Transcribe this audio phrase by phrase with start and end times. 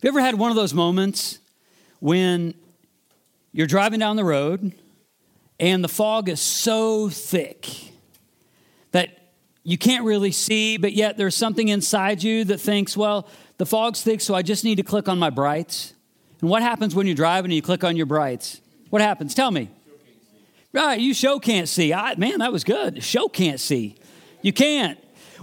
[0.00, 1.38] you ever had one of those moments
[2.00, 2.54] when
[3.52, 4.72] you're driving down the road
[5.58, 7.68] and the fog is so thick
[8.92, 9.32] that
[9.64, 14.02] you can't really see, but yet there's something inside you that thinks, well, the fog's
[14.02, 15.94] thick, so I just need to click on my brights.
[16.40, 18.60] And what happens when you're driving and you click on your brights?
[18.90, 19.34] What happens?
[19.34, 19.68] Tell me.
[20.72, 21.92] Right, you show can't see.
[21.92, 23.02] I, man, that was good.
[23.02, 23.96] Show can't see.
[24.42, 24.98] You can't.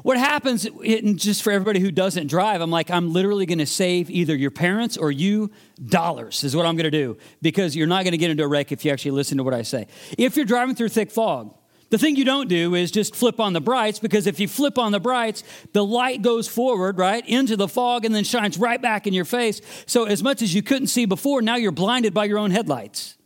[0.05, 0.67] What happens,
[1.15, 4.51] just for everybody who doesn't drive, I'm like, I'm literally going to save either your
[4.51, 5.49] parents or you
[5.83, 8.47] dollars, is what I'm going to do, because you're not going to get into a
[8.47, 9.87] wreck if you actually listen to what I say.
[10.15, 11.55] If you're driving through thick fog,
[11.89, 14.77] the thing you don't do is just flip on the brights, because if you flip
[14.77, 18.79] on the brights, the light goes forward, right, into the fog and then shines right
[18.79, 19.59] back in your face.
[19.87, 23.17] So, as much as you couldn't see before, now you're blinded by your own headlights.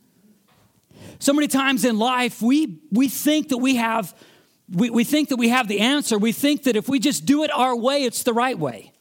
[1.18, 4.14] So many times in life, we, we think that we have
[4.72, 6.18] we, we think that we have the answer.
[6.18, 8.92] We think that if we just do it our way, it's the right way.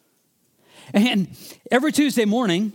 [0.94, 1.30] And
[1.72, 2.74] every Tuesday morning,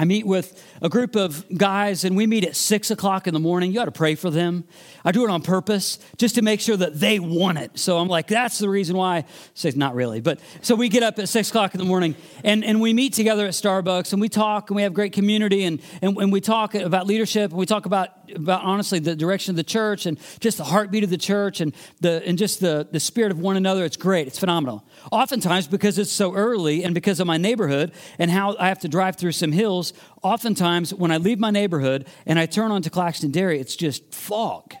[0.00, 3.40] I meet with a group of guys and we meet at six o'clock in the
[3.40, 3.72] morning.
[3.72, 4.62] You ought to pray for them.
[5.04, 7.76] I do it on purpose just to make sure that they want it.
[7.78, 9.24] So I'm like, that's the reason why.
[9.54, 12.64] Say, not really, but so we get up at six o'clock in the morning and,
[12.64, 15.80] and we meet together at Starbucks and we talk and we have great community and,
[16.00, 19.56] and, and we talk about leadership and we talk about, about honestly the direction of
[19.56, 23.00] the church and just the heartbeat of the church and, the, and just the, the
[23.00, 23.84] spirit of one another.
[23.84, 24.84] It's great, it's phenomenal.
[25.10, 28.88] Oftentimes, because it's so early and because of my neighborhood and how I have to
[28.88, 33.30] drive through some hills, oftentimes when I leave my neighborhood and I turn onto Claxton
[33.30, 34.74] Dairy, it's just fog,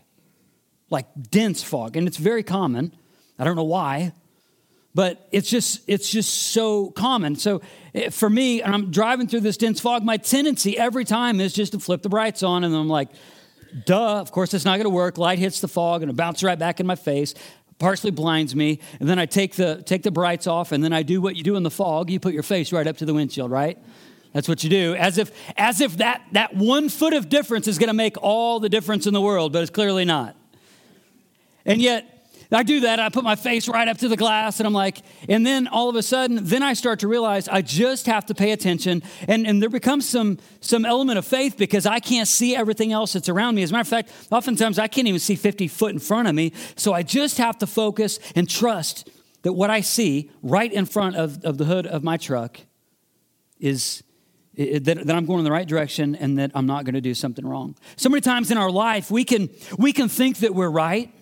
[0.90, 1.96] like dense fog.
[1.96, 2.94] And it's very common.
[3.38, 4.12] I don't know why,
[4.94, 7.36] but it's just it's just so common.
[7.36, 7.60] So
[7.94, 11.70] eh, for me, I'm driving through this dense fog, my tendency every time is just
[11.72, 13.10] to flip the brights on, and I'm like,
[13.84, 15.18] duh, of course it's not gonna work.
[15.18, 17.34] Light hits the fog and it bounces right back in my face
[17.78, 21.00] partially blinds me and then i take the take the brights off and then i
[21.00, 23.14] do what you do in the fog you put your face right up to the
[23.14, 23.78] windshield right
[24.32, 24.94] that's what you do.
[24.94, 28.60] As if, as if that, that one foot of difference is going to make all
[28.60, 30.36] the difference in the world, but it's clearly not.
[31.64, 32.17] And yet,
[32.50, 32.98] I do that.
[32.98, 35.90] I put my face right up to the glass, and I'm like, and then all
[35.90, 39.02] of a sudden, then I start to realize I just have to pay attention.
[39.26, 43.12] And, and there becomes some, some element of faith because I can't see everything else
[43.12, 43.62] that's around me.
[43.62, 46.34] As a matter of fact, oftentimes I can't even see 50 foot in front of
[46.34, 46.52] me.
[46.76, 49.10] So I just have to focus and trust
[49.42, 52.58] that what I see right in front of, of the hood of my truck
[53.60, 54.02] is
[54.56, 57.14] that, that, I'm going in the right direction and that I'm not going to do
[57.14, 57.76] something wrong.
[57.96, 61.12] So many times in our life, we can, we can think that we're right.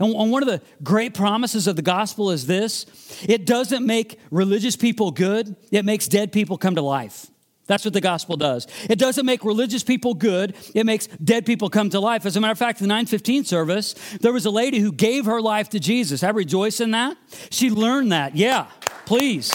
[0.00, 2.86] And one of the great promises of the gospel is this
[3.26, 7.26] it doesn't make religious people good, it makes dead people come to life.
[7.66, 8.66] That's what the gospel does.
[8.90, 12.26] It doesn't make religious people good, it makes dead people come to life.
[12.26, 15.40] As a matter of fact, the 915 service, there was a lady who gave her
[15.40, 16.22] life to Jesus.
[16.22, 17.16] I rejoice in that.
[17.50, 18.36] She learned that.
[18.36, 18.66] Yeah,
[19.06, 19.52] please.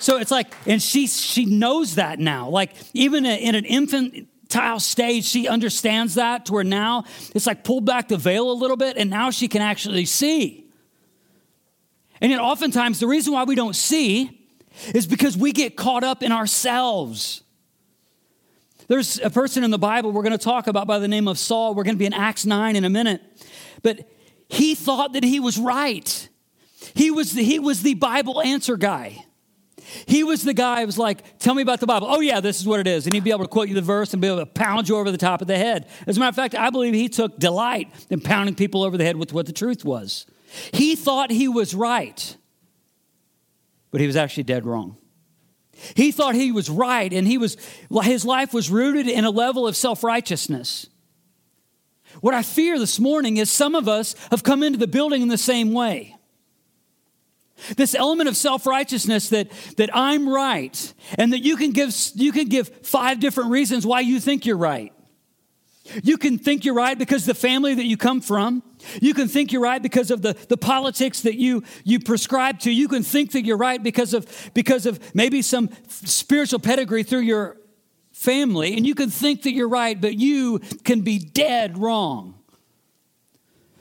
[0.00, 2.48] So it's like, and she she knows that now.
[2.48, 3.64] Like even in an
[4.50, 8.52] infantile stage, she understands that to where now it's like pulled back the veil a
[8.52, 10.66] little bit, and now she can actually see.
[12.20, 14.48] And yet, oftentimes, the reason why we don't see
[14.94, 17.42] is because we get caught up in ourselves.
[18.88, 21.38] There's a person in the Bible we're going to talk about by the name of
[21.38, 21.74] Saul.
[21.74, 23.22] We're going to be in Acts 9 in a minute.
[23.82, 24.08] But
[24.48, 26.28] he thought that he was right.
[26.94, 29.24] He was the, he was the Bible answer guy.
[30.06, 32.06] He was the guy who was like, Tell me about the Bible.
[32.10, 33.06] Oh, yeah, this is what it is.
[33.06, 34.96] And he'd be able to quote you the verse and be able to pound you
[34.96, 35.88] over the top of the head.
[36.06, 39.04] As a matter of fact, I believe he took delight in pounding people over the
[39.04, 40.26] head with what the truth was.
[40.72, 42.36] He thought he was right,
[43.90, 44.96] but he was actually dead wrong.
[45.94, 47.56] He thought he was right, and he was,
[48.02, 50.86] his life was rooted in a level of self righteousness.
[52.20, 55.28] What I fear this morning is some of us have come into the building in
[55.28, 56.16] the same way.
[57.76, 62.48] This element of self-righteousness that, that I'm right, and that you can give you can
[62.48, 64.92] give five different reasons why you think you're right.
[66.02, 68.62] You can think you're right because the family that you come from.
[69.00, 72.70] You can think you're right because of the, the politics that you, you prescribe to.
[72.70, 77.20] You can think that you're right because of, because of maybe some spiritual pedigree through
[77.20, 77.56] your
[78.12, 78.76] family.
[78.76, 82.34] And you can think that you're right, but you can be dead wrong.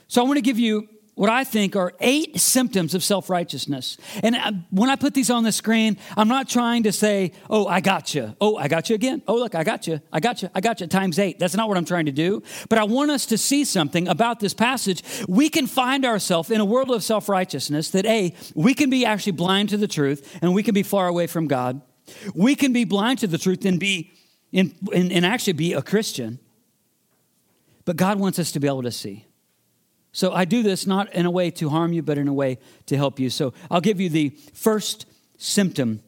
[0.07, 3.97] So I want to give you what I think are eight symptoms of self righteousness.
[4.23, 7.67] And uh, when I put these on the screen, I'm not trying to say, oh,
[7.67, 8.37] I got you.
[8.39, 9.21] Oh, I got you again.
[9.27, 9.99] Oh, look, I got you.
[10.13, 10.49] I got you.
[10.55, 11.37] I got you times eight.
[11.37, 12.41] That's not what I'm trying to do.
[12.69, 15.03] But I want us to see something about this passage.
[15.27, 19.05] We can find ourselves in a world of self righteousness that, A, we can be
[19.05, 21.81] actually blind to the truth and we can be far away from God.
[22.33, 24.13] We can be blind to the truth and be,
[24.53, 26.39] and, and actually be a Christian.
[27.83, 29.25] But God wants us to be able to see.
[30.11, 32.57] So I do this not in a way to harm you, but in a way
[32.87, 33.29] to help you.
[33.29, 35.05] So I'll give you the first
[35.37, 36.01] symptom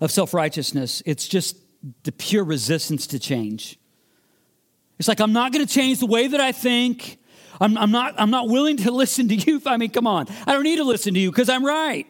[0.00, 1.56] of self righteousness, it's just
[2.04, 3.78] the pure resistance to change.
[4.98, 7.18] It's like, I'm not going to change the way that I think.
[7.60, 9.62] I'm, I'm, not, I'm not willing to listen to you.
[9.64, 10.26] I mean, come on.
[10.46, 12.06] I don't need to listen to you because I'm right.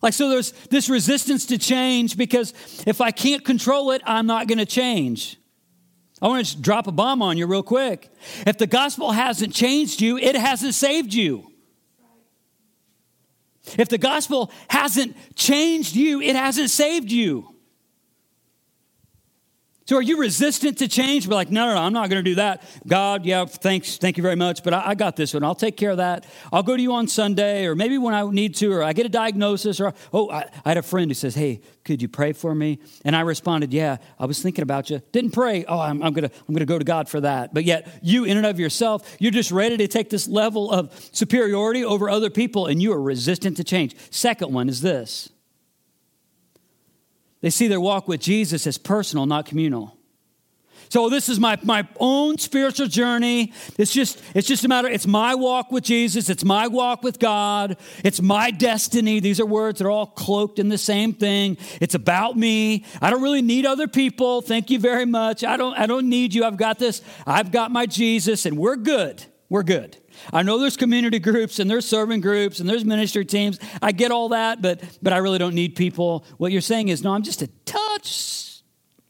[0.00, 2.52] Like, so there's this resistance to change because
[2.86, 5.38] if I can't control it, I'm not going to change.
[6.22, 8.08] I want to drop a bomb on you real quick.
[8.46, 11.50] If the gospel hasn't changed you, it hasn't saved you.
[13.76, 17.51] If the gospel hasn't changed you, it hasn't saved you.
[19.84, 21.28] So are you resistant to change?
[21.28, 22.62] Be like, no, no, no, I'm not going to do that.
[22.86, 25.42] God, yeah, thanks, thank you very much, but I, I, got this one.
[25.42, 26.24] I'll take care of that.
[26.52, 29.06] I'll go to you on Sunday, or maybe when I need to, or I get
[29.06, 32.32] a diagnosis, or oh, I, I had a friend who says, hey, could you pray
[32.32, 32.78] for me?
[33.04, 35.02] And I responded, yeah, I was thinking about you.
[35.10, 35.64] Didn't pray.
[35.64, 37.52] Oh, I'm, I'm gonna, I'm gonna go to God for that.
[37.52, 40.92] But yet, you in and of yourself, you're just ready to take this level of
[41.12, 43.96] superiority over other people, and you are resistant to change.
[44.10, 45.30] Second one is this.
[47.42, 49.98] They see their walk with Jesus as personal, not communal.
[50.92, 53.54] So this is my, my own spiritual journey.
[53.78, 57.18] It's just, it's just a matter, it's my walk with Jesus, it's my walk with
[57.18, 59.18] God, it's my destiny.
[59.18, 61.56] These are words that are all cloaked in the same thing.
[61.80, 62.84] It's about me.
[63.00, 64.42] I don't really need other people.
[64.42, 65.44] Thank you very much.
[65.44, 66.44] I don't, I don't need you.
[66.44, 67.00] I've got this.
[67.26, 69.24] I've got my Jesus, and we're good.
[69.48, 69.96] We're good.
[70.32, 73.58] I know there's community groups and there's serving groups and there's ministry teams.
[73.80, 76.24] I get all that, but but I really don't need people.
[76.36, 78.62] What you're saying is, no, I'm just a touch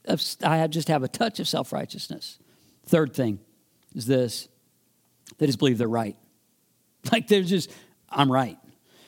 [0.05, 2.39] of, I just have a touch of self righteousness.
[2.87, 3.41] Third thing
[3.95, 4.49] is this
[5.39, 6.17] they just believe they're right.
[7.11, 7.69] Like they're just,
[8.09, 8.57] I'm right.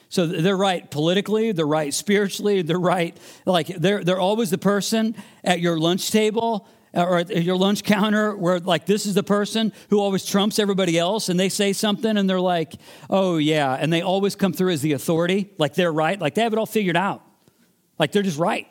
[0.09, 3.17] So they're right politically, they're right spiritually, they're right.
[3.47, 5.15] Like they're, they're always the person
[5.45, 9.73] at your lunch table or at your lunch counter where like this is the person
[9.91, 12.75] who always trumps everybody else and they say something and they're like
[13.11, 16.43] oh yeah and they always come through as the authority like they're right like they
[16.43, 17.23] have it all figured out.
[17.99, 18.67] Like they're just right.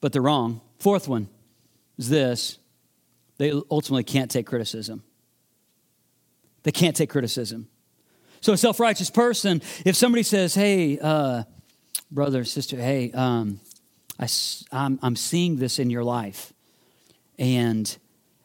[0.00, 0.60] But they're wrong.
[0.78, 1.28] Fourth one
[1.98, 2.58] is this.
[3.38, 5.02] They ultimately can't take criticism.
[6.62, 7.68] They can't take criticism.
[8.40, 11.44] So a self-righteous person if somebody says hey uh,
[12.10, 13.60] brother sister hey um,
[14.18, 14.28] I,
[14.70, 16.52] I'm, I'm seeing this in your life.
[17.38, 17.96] And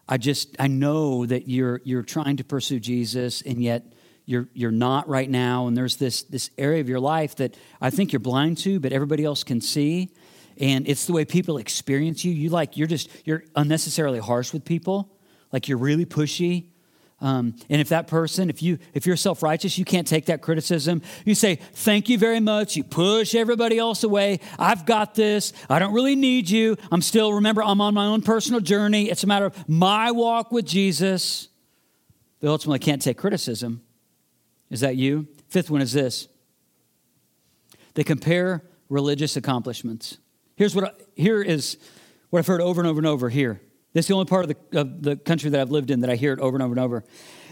[0.10, 3.84] I just, I know that you're, you're trying to pursue Jesus and yet
[4.26, 5.68] you're, you're not right now.
[5.68, 8.92] And there's this, this area of your life that I think you're blind to, but
[8.92, 10.10] everybody else can see.
[10.60, 12.32] And it's the way people experience you.
[12.32, 15.14] You like, you're just, you're unnecessarily harsh with people.
[15.52, 16.68] Like you're really pushy.
[17.20, 21.02] Um, and if that person, if you if you're self-righteous, you can't take that criticism.
[21.26, 22.76] You say, thank you very much.
[22.76, 24.40] You push everybody else away.
[24.60, 25.52] I've got this.
[25.68, 26.78] I don't really need you.
[26.92, 29.10] I'm still, remember, I'm on my own personal journey.
[29.10, 31.48] It's a matter of my walk with Jesus.
[32.40, 33.82] They ultimately can't take criticism.
[34.70, 35.28] Is that you?
[35.50, 36.28] Fifth one is this.
[37.96, 40.20] They compare religious accomplishments.
[40.56, 41.78] Here's what I, here is
[42.30, 43.60] what I've heard over and over and over here.
[43.98, 46.16] That's the only part of the, of the country that I've lived in that I
[46.16, 47.04] hear it over and over and over.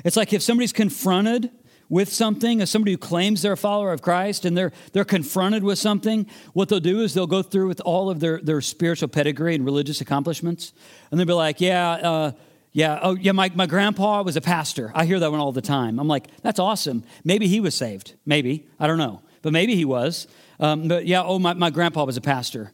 [0.04, 1.50] It's like if somebody's confronted
[1.90, 5.64] with something, as somebody who claims they're a follower of Christ and they're, they're confronted
[5.64, 9.08] with something, what they'll do is they'll go through with all of their, their spiritual
[9.08, 10.72] pedigree and religious accomplishments.
[11.10, 12.32] And they'll be like, yeah, uh,
[12.74, 14.92] yeah, oh, yeah, my, my grandpa was a pastor.
[14.94, 16.00] I hear that one all the time.
[16.00, 17.06] I'm like, that's awesome.
[17.24, 18.14] Maybe he was saved.
[18.24, 18.68] Maybe.
[18.80, 19.24] I don't know.
[19.42, 20.28] But maybe he was.
[20.60, 22.72] Um, but yeah, oh, my, my grandpa was a pastor.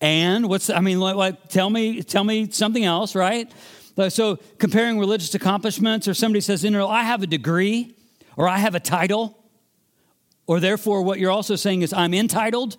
[0.00, 3.50] And what's I mean, like, like tell me, tell me something else, right?
[4.08, 7.96] So comparing religious accomplishments, or somebody says, I have a degree,
[8.36, 9.42] or I have a title,
[10.46, 12.76] or therefore what you're also saying is I'm entitled.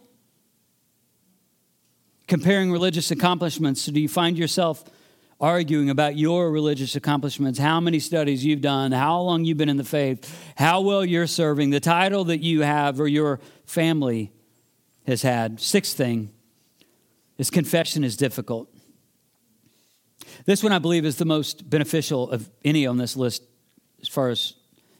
[2.27, 4.83] Comparing religious accomplishments, so do you find yourself
[5.39, 9.77] arguing about your religious accomplishments, how many studies you've done, how long you've been in
[9.77, 14.31] the faith, how well you're serving, the title that you have or your family
[15.05, 15.59] has had?
[15.61, 16.31] Sixth thing,
[17.37, 18.69] is confession is difficult.
[20.45, 23.43] This one, I believe, is the most beneficial of any on this list
[24.01, 24.53] as far as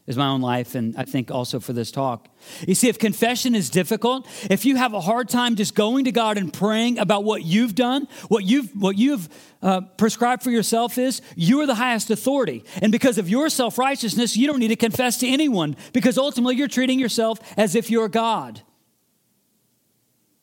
[0.08, 2.28] is my own life and I think also for this talk.
[2.66, 6.12] You see, if confession is difficult, if you have a hard time just going to
[6.12, 9.28] God and praying about what you've done, what you've, what you've
[9.60, 12.64] uh, prescribed for yourself is, you are the highest authority.
[12.80, 16.56] And because of your self righteousness, you don't need to confess to anyone because ultimately
[16.56, 18.62] you're treating yourself as if you're God.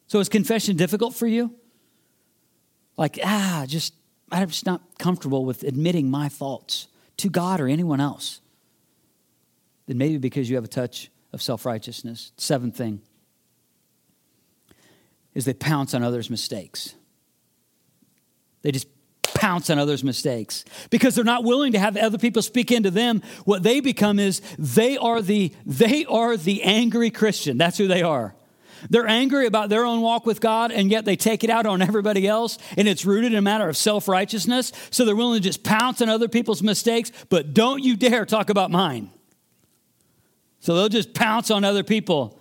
[0.06, 1.56] So is confession difficult for you?
[2.98, 3.94] Like, ah, just,
[4.32, 6.88] I'm just not comfortable with admitting my faults
[7.18, 8.42] to God or anyone else.
[9.88, 12.32] Then maybe because you have a touch of self righteousness.
[12.38, 13.02] Seventh thing
[15.34, 16.96] is they pounce on others' mistakes.
[18.62, 18.88] They just
[19.36, 23.22] pounce on others' mistakes because they're not willing to have other people speak into them.
[23.44, 27.58] What they become is they are the they are the angry Christian.
[27.58, 28.34] That's who they are.
[28.90, 31.82] They're angry about their own walk with God, and yet they take it out on
[31.82, 34.72] everybody else, and it's rooted in a matter of self righteousness.
[34.92, 38.50] So they're willing to just pounce on other people's mistakes, but don't you dare talk
[38.50, 39.10] about mine.
[40.60, 42.40] So they'll just pounce on other people.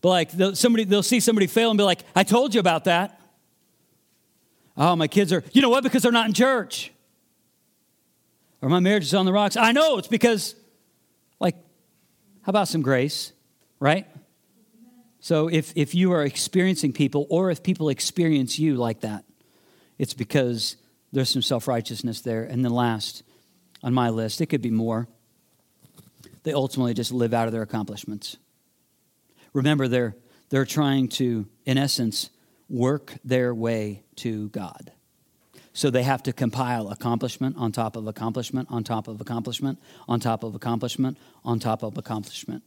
[0.00, 2.84] But like they'll, somebody, they'll see somebody fail and be like, "I told you about
[2.84, 3.20] that."
[4.76, 5.42] Oh, my kids are.
[5.52, 5.82] You know what?
[5.82, 6.92] Because they're not in church.
[8.60, 9.56] Or my marriage is on the rocks.
[9.56, 10.54] I know it's because,
[11.40, 11.56] like,
[12.42, 13.32] how about some grace,
[13.80, 14.06] right?
[15.26, 19.24] So if, if you are experiencing people, or if people experience you like that,
[19.98, 20.76] it's because
[21.10, 22.44] there's some self righteousness there.
[22.44, 23.24] And then last
[23.82, 25.08] on my list, it could be more.
[26.44, 28.36] They ultimately just live out of their accomplishments.
[29.52, 30.14] Remember, they're,
[30.50, 32.30] they're trying to, in essence,
[32.68, 34.92] work their way to God.
[35.72, 40.20] So they have to compile accomplishment on top of accomplishment on top of accomplishment on
[40.20, 42.62] top of accomplishment on top of accomplishment.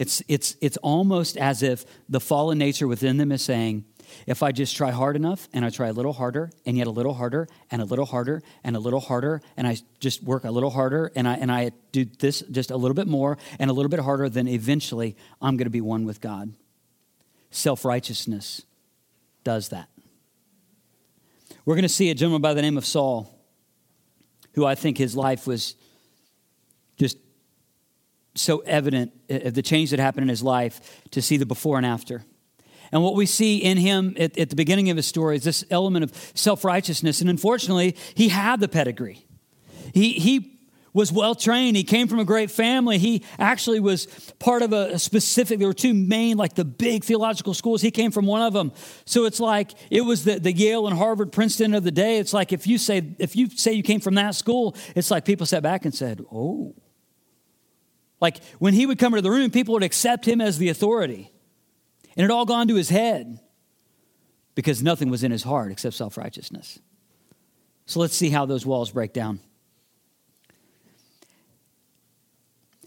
[0.00, 3.84] It's, it's, it's almost as if the fallen nature within them is saying,
[4.26, 6.90] if I just try hard enough and I try a little harder and yet a
[6.90, 10.50] little harder and a little harder and a little harder and I just work a
[10.50, 13.74] little harder and I, and I do this just a little bit more and a
[13.74, 16.54] little bit harder, then eventually I'm going to be one with God.
[17.50, 18.62] Self righteousness
[19.44, 19.90] does that.
[21.66, 23.38] We're going to see a gentleman by the name of Saul,
[24.54, 25.76] who I think his life was
[26.96, 27.18] just
[28.34, 31.86] so evident of the change that happened in his life to see the before and
[31.86, 32.24] after.
[32.92, 35.64] And what we see in him at, at the beginning of his story is this
[35.70, 37.20] element of self righteousness.
[37.20, 39.24] And unfortunately, he had the pedigree.
[39.94, 40.60] He, he
[40.92, 41.76] was well trained.
[41.76, 42.98] He came from a great family.
[42.98, 44.06] He actually was
[44.38, 47.80] part of a, specific, there were two main, like the big theological schools.
[47.80, 48.72] He came from one of them.
[49.04, 52.18] So it's like it was the, the Yale and Harvard, Princeton of the day.
[52.18, 55.24] It's like if you say if you say you came from that school, it's like
[55.24, 56.74] people sat back and said, Oh,
[58.20, 61.32] like when he would come into the room, people would accept him as the authority.
[62.16, 63.40] And it all gone to his head
[64.54, 66.78] because nothing was in his heart except self righteousness.
[67.86, 69.40] So let's see how those walls break down.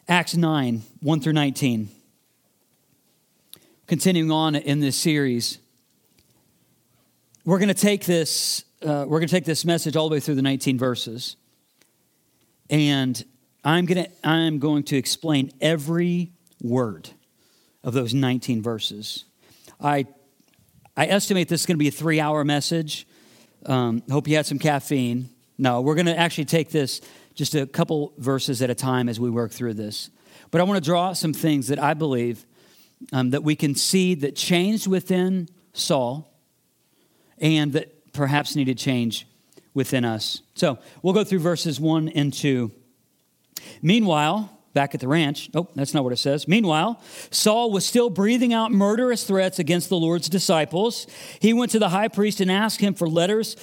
[0.08, 1.90] Acts 9, 1 through 19.
[3.88, 5.60] Continuing on in this series,
[7.46, 10.20] we're going to take this, uh, we're going to take this message all the way
[10.20, 11.36] through the 19 verses.
[12.70, 13.24] And
[13.64, 17.10] I'm going to I'm going to explain every word
[17.84, 19.26] of those 19 verses.
[19.82, 20.06] I
[20.96, 23.08] I estimate this is going to be a three hour message.
[23.66, 25.30] Um, hope you had some caffeine.
[25.58, 27.02] No, we're going to actually take this
[27.36, 30.10] just a couple verses at a time as we work through this.
[30.52, 32.46] But I want to draw some things that I believe
[33.12, 36.32] um, that we can see that changed within Saul
[37.40, 39.26] and that perhaps needed change
[39.74, 40.42] within us.
[40.54, 42.72] So we'll go through verses 1 and 2
[43.82, 46.48] Meanwhile, back at the ranch, oh, that's not what it says.
[46.48, 47.02] Meanwhile,
[47.32, 51.08] Saul was still breathing out murderous threats against the Lord's disciples.
[51.40, 53.56] He went to the high priest and asked him for letters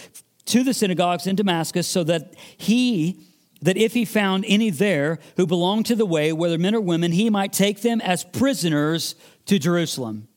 [0.47, 3.26] to the synagogues in Damascus so that he
[3.62, 7.12] that if he found any there who belonged to the way, whether men or women,
[7.12, 9.14] he might take them as prisoners
[9.45, 10.28] to Jerusalem.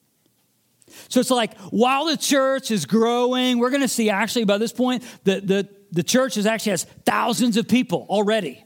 [1.10, 4.74] So it's like while the church is growing, we're going to see actually by this
[4.74, 8.63] point that the, the church is actually has thousands of people already.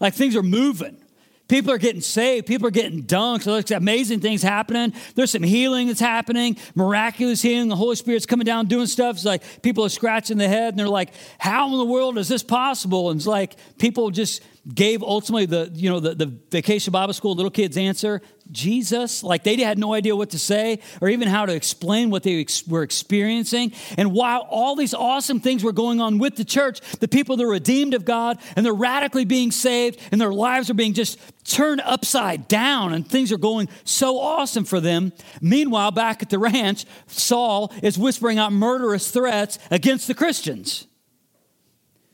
[0.00, 0.96] Like things are moving.
[1.48, 2.46] People are getting saved.
[2.46, 3.44] People are getting dunked.
[3.44, 4.92] There's amazing things happening.
[5.14, 7.68] There's some healing that's happening, miraculous healing.
[7.68, 9.16] The Holy Spirit's coming down doing stuff.
[9.16, 12.28] It's like people are scratching their head and they're like, how in the world is
[12.28, 13.10] this possible?
[13.10, 14.42] And it's like people just
[14.74, 18.20] gave ultimately the, you know, the, the vacation Bible school little kids answer.
[18.50, 19.22] Jesus.
[19.22, 22.40] Like they had no idea what to say or even how to explain what they
[22.40, 23.72] ex- were experiencing.
[23.96, 27.44] And while all these awesome things were going on with the church, the people that
[27.44, 31.18] are redeemed of God and they're radically being saved and their lives are being just
[31.44, 35.12] turned upside down and things are going so awesome for them.
[35.40, 40.87] Meanwhile, back at the ranch, Saul is whispering out murderous threats against the Christians.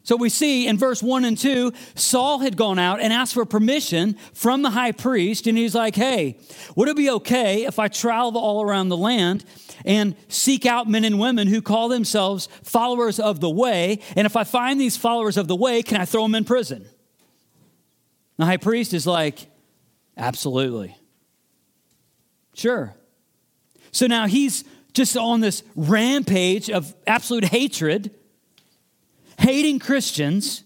[0.04, 3.46] So we see in verse 1 and 2, Saul had gone out and asked for
[3.46, 6.38] permission from the high priest, and he's like, Hey,
[6.76, 9.46] would it be okay if I travel all around the land
[9.86, 14.00] and seek out men and women who call themselves followers of the way?
[14.14, 16.84] And if I find these followers of the way, can I throw them in prison?
[18.36, 19.46] The high priest is like,
[20.18, 20.96] Absolutely.
[22.52, 22.94] Sure.
[23.90, 28.14] So now he's just on this rampage of absolute hatred
[29.44, 30.64] hating Christians.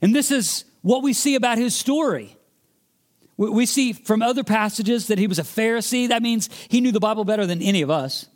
[0.00, 2.34] And this is what we see about his story.
[3.36, 6.08] We see from other passages that he was a Pharisee.
[6.08, 8.26] That means he knew the Bible better than any of us.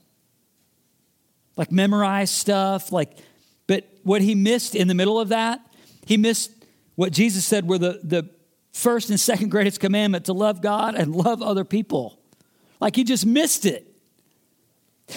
[1.56, 3.16] like memorized stuff, like,
[3.66, 5.60] but what he missed in the middle of that,
[6.06, 6.50] he missed
[6.94, 8.28] what Jesus said were the, the
[8.72, 12.18] first and second greatest commandment to love God and love other people.
[12.80, 13.86] Like he just missed it.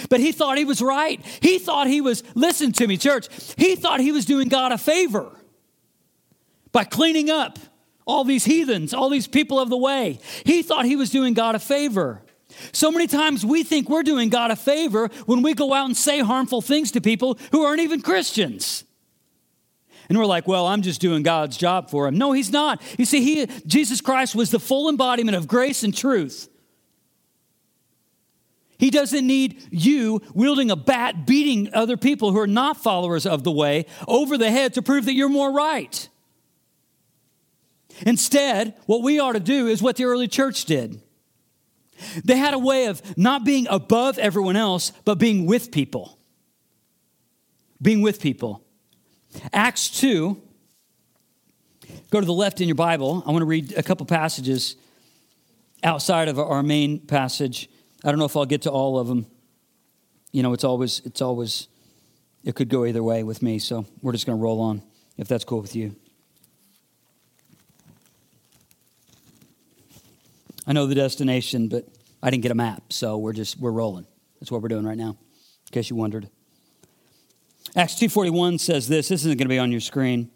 [0.08, 1.20] But he thought he was right.
[1.40, 4.78] He thought he was, listen to me, church, he thought he was doing God a
[4.78, 5.30] favor
[6.72, 7.58] by cleaning up
[8.06, 10.20] all these heathens, all these people of the way.
[10.44, 12.22] He thought he was doing God a favor.
[12.72, 15.96] So many times we think we're doing God a favor when we go out and
[15.96, 18.84] say harmful things to people who aren't even Christians.
[20.08, 22.16] And we're like, well, I'm just doing God's job for him.
[22.16, 22.80] No, he's not.
[22.96, 26.48] You see, he, Jesus Christ was the full embodiment of grace and truth.
[28.78, 33.42] He doesn't need you wielding a bat, beating other people who are not followers of
[33.44, 36.08] the way over the head to prove that you're more right.
[38.04, 41.00] Instead, what we ought to do is what the early church did.
[42.24, 46.18] They had a way of not being above everyone else, but being with people.
[47.80, 48.62] Being with people.
[49.52, 50.40] Acts 2,
[52.10, 53.22] go to the left in your Bible.
[53.26, 54.76] I want to read a couple passages
[55.82, 57.70] outside of our main passage.
[58.06, 59.26] I don't know if I'll get to all of them.
[60.30, 61.66] You know, it's always, it's always,
[62.44, 64.80] it could go either way with me, so we're just going to roll on
[65.16, 65.96] if that's cool with you.
[70.68, 71.84] I know the destination, but
[72.22, 74.06] I didn't get a map, so we're just we're rolling.
[74.38, 76.28] That's what we're doing right now, in case you wondered.
[77.74, 79.08] Acts 2:41 says this.
[79.08, 80.30] This isn't going to be on your screen.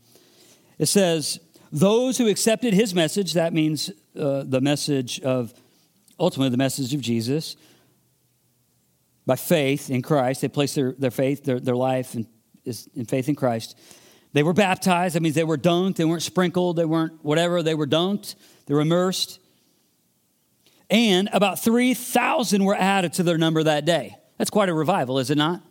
[0.78, 1.38] It says,
[1.72, 5.52] "Those who accepted his message, that means uh, the message of
[6.20, 7.56] ultimately the message of Jesus,
[9.26, 12.26] by faith in Christ, they placed their, their faith, their, their life in,
[12.94, 13.76] in faith in Christ.
[14.32, 15.16] They were baptized.
[15.16, 15.96] That means they were dunked.
[15.96, 16.76] They weren't sprinkled.
[16.76, 17.62] They weren't whatever.
[17.62, 18.36] They were dunked.
[18.66, 19.40] They were immersed
[20.90, 24.16] and about 3,000 were added to their number that day.
[24.36, 25.62] That's quite a revival, is it not?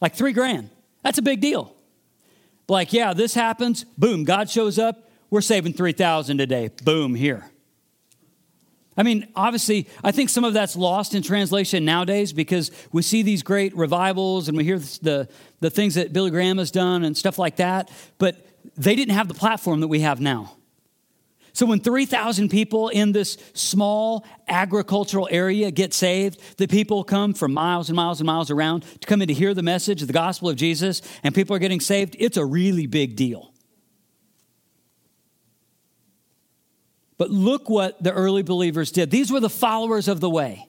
[0.00, 0.70] Like three grand.
[1.02, 1.74] That's a big deal.
[2.68, 7.50] Like, yeah, this happens, boom, God shows up, we're saving 3,000 today, boom, here.
[8.98, 13.22] I mean, obviously, I think some of that's lost in translation nowadays because we see
[13.22, 15.28] these great revivals and we hear the,
[15.60, 18.44] the things that Billy Graham has done and stuff like that, but
[18.76, 20.56] they didn't have the platform that we have now.
[21.52, 27.52] So when 3,000 people in this small agricultural area get saved, the people come from
[27.52, 30.12] miles and miles and miles around to come in to hear the message of the
[30.12, 33.47] gospel of Jesus, and people are getting saved, it's a really big deal.
[37.18, 39.10] But look what the early believers did.
[39.10, 40.68] These were the followers of the way.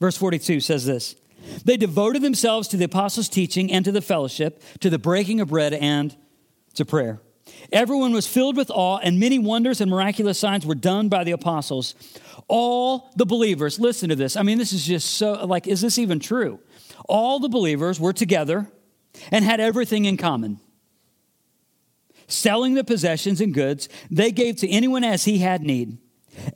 [0.00, 1.16] Verse 42 says this
[1.64, 5.48] They devoted themselves to the apostles' teaching and to the fellowship, to the breaking of
[5.48, 6.16] bread and
[6.74, 7.20] to prayer.
[7.72, 11.32] Everyone was filled with awe, and many wonders and miraculous signs were done by the
[11.32, 11.94] apostles.
[12.46, 14.36] All the believers, listen to this.
[14.36, 16.60] I mean, this is just so, like, is this even true?
[17.08, 18.70] All the believers were together
[19.32, 20.60] and had everything in common.
[22.28, 25.98] Selling the possessions and goods, they gave to anyone as he had need.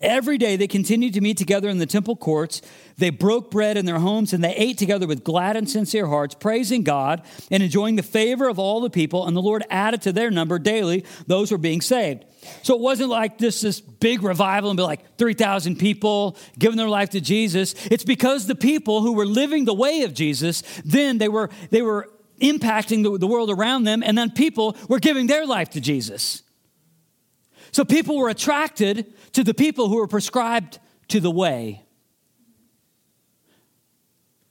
[0.00, 2.62] Every day they continued to meet together in the temple courts.
[2.98, 6.34] They broke bread in their homes and they ate together with glad and sincere hearts,
[6.34, 9.26] praising God and enjoying the favor of all the people.
[9.26, 12.24] And the Lord added to their number daily those who were being saved.
[12.62, 16.88] So it wasn't like this, this big revival and be like 3,000 people giving their
[16.88, 17.74] life to Jesus.
[17.86, 21.82] It's because the people who were living the way of Jesus, then they were, they
[21.82, 22.08] were
[22.40, 26.42] impacting the, the world around them, and then people were giving their life to Jesus.
[27.72, 31.82] So people were attracted to the people who were prescribed to the way.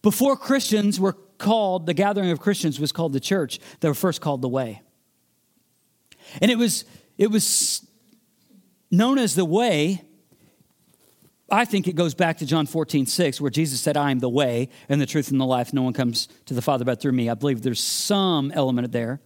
[0.02, 3.60] Before Christians were called, the gathering of Christians was called the church.
[3.80, 4.82] They were first called the way.
[6.40, 6.84] And it was,
[7.18, 7.86] it was
[8.90, 10.02] known as the way.
[11.52, 14.28] I think it goes back to John 14, 6, where Jesus said, I am the
[14.28, 15.74] way and the truth and the life.
[15.74, 17.28] No one comes to the Father but through me.
[17.28, 19.20] I believe there's some element there.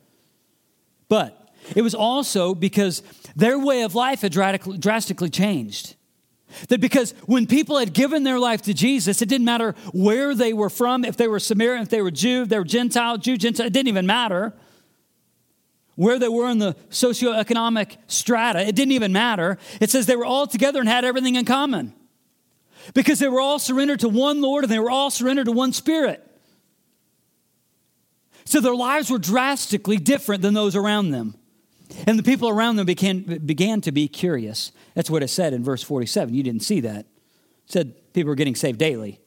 [1.09, 3.05] But it was also because
[3.37, 5.95] their way of life had drastically changed.
[6.69, 10.53] That because when people had given their life to Jesus, it didn't matter where they
[10.53, 13.37] were from, if they were Samaritan, if they were Jew, if they were Gentile, Jew,
[13.37, 14.53] Gentile, it didn't even matter.
[15.95, 19.59] Where they were in the socioeconomic strata, it didn't even matter.
[19.81, 21.95] It says they were all together and had everything in common.
[22.94, 25.72] Because they were all surrendered to one Lord and they were all surrendered to one
[25.72, 26.22] Spirit.
[28.44, 31.35] So their lives were drastically different than those around them.
[32.07, 34.72] And the people around them began, began to be curious.
[34.94, 36.35] That's what it said in verse 47.
[36.35, 37.01] You didn't see that.
[37.01, 37.07] It
[37.66, 39.20] said people were getting saved daily.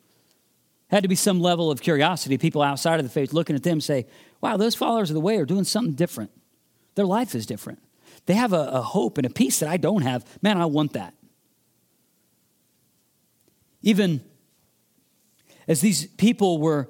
[0.89, 2.37] Had to be some level of curiosity.
[2.37, 4.07] People outside of the faith looking at them say,
[4.41, 6.31] wow, those followers of the way are doing something different.
[6.95, 7.79] Their life is different.
[8.25, 10.25] They have a, a hope and a peace that I don't have.
[10.41, 11.13] Man, I want that.
[13.81, 14.21] Even
[15.67, 16.89] as these people were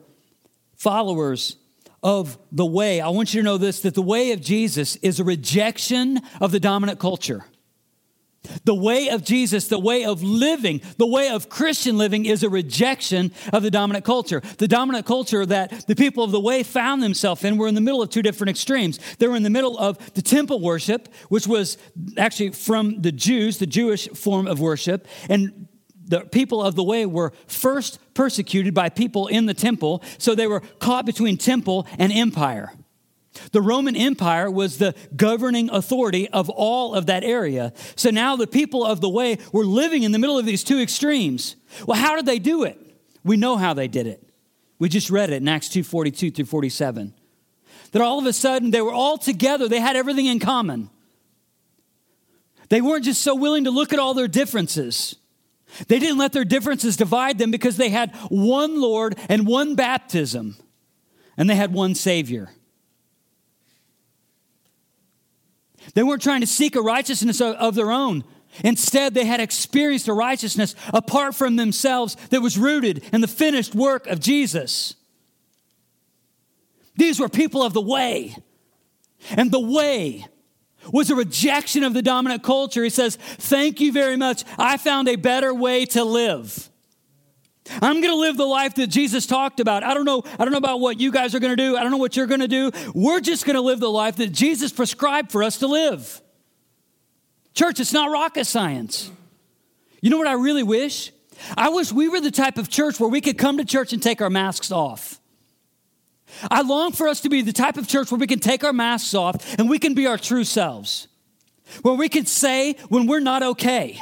[0.75, 1.57] followers
[2.01, 5.19] of the way, I want you to know this that the way of Jesus is
[5.19, 7.45] a rejection of the dominant culture.
[8.63, 12.49] The way of Jesus, the way of living, the way of Christian living is a
[12.49, 14.41] rejection of the dominant culture.
[14.57, 17.81] The dominant culture that the people of the way found themselves in were in the
[17.81, 18.97] middle of two different extremes.
[19.17, 21.77] They were in the middle of the temple worship, which was
[22.17, 25.67] actually from the Jews, the Jewish form of worship, and
[26.09, 30.47] the people of the way were first persecuted by people in the temple, so they
[30.47, 32.73] were caught between temple and empire.
[33.51, 37.73] The Roman Empire was the governing authority of all of that area.
[37.95, 40.79] So now the people of the way were living in the middle of these two
[40.79, 41.55] extremes.
[41.85, 42.77] Well, how did they do it?
[43.23, 44.27] We know how they did it.
[44.79, 47.13] We just read it in Acts 2:42 through 47.
[47.91, 50.89] That all of a sudden they were all together, they had everything in common.
[52.69, 55.15] They weren't just so willing to look at all their differences.
[55.87, 60.57] They didn't let their differences divide them because they had one Lord and one baptism,
[61.37, 62.49] and they had one Savior.
[65.93, 68.23] They weren't trying to seek a righteousness of their own.
[68.63, 73.75] Instead, they had experienced a righteousness apart from themselves that was rooted in the finished
[73.75, 74.95] work of Jesus.
[76.95, 78.35] These were people of the way.
[79.31, 80.25] And the way
[80.91, 82.83] was a rejection of the dominant culture.
[82.83, 84.43] He says, Thank you very much.
[84.57, 86.69] I found a better way to live.
[87.81, 89.83] I'm going to live the life that Jesus talked about.
[89.83, 91.77] I don't know I don't know about what you guys are going to do.
[91.77, 92.71] I don't know what you're going to do.
[92.95, 96.21] We're just going to live the life that Jesus prescribed for us to live.
[97.53, 99.11] Church, it's not rocket science.
[100.01, 101.11] You know what I really wish?
[101.57, 104.01] I wish we were the type of church where we could come to church and
[104.01, 105.18] take our masks off.
[106.49, 108.73] I long for us to be the type of church where we can take our
[108.73, 111.07] masks off and we can be our true selves.
[111.81, 114.01] Where we can say when we're not okay.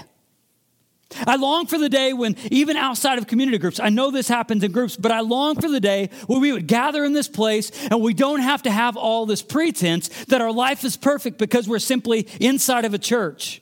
[1.25, 4.63] I long for the day when, even outside of community groups, I know this happens
[4.63, 7.71] in groups, but I long for the day where we would gather in this place
[7.87, 11.67] and we don't have to have all this pretense that our life is perfect because
[11.67, 13.61] we're simply inside of a church.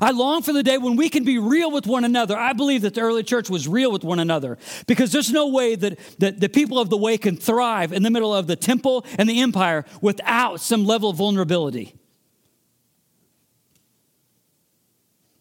[0.00, 2.36] I long for the day when we can be real with one another.
[2.36, 5.74] I believe that the early church was real with one another because there's no way
[5.76, 9.04] that, that the people of the way can thrive in the middle of the temple
[9.18, 11.94] and the empire without some level of vulnerability.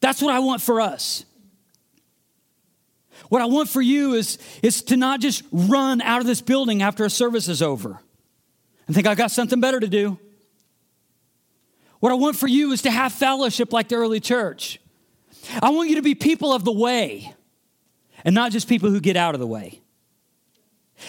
[0.01, 1.23] That's what I want for us.
[3.29, 6.81] What I want for you is, is to not just run out of this building
[6.81, 8.01] after a service is over
[8.85, 10.19] and think, I've got something better to do.
[12.03, 14.77] What I want for you is to have fellowship like the early church.
[15.61, 17.33] I want you to be people of the way
[18.25, 19.79] and not just people who get out of the way.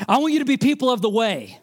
[0.08, 1.58] I want you to be people of the way.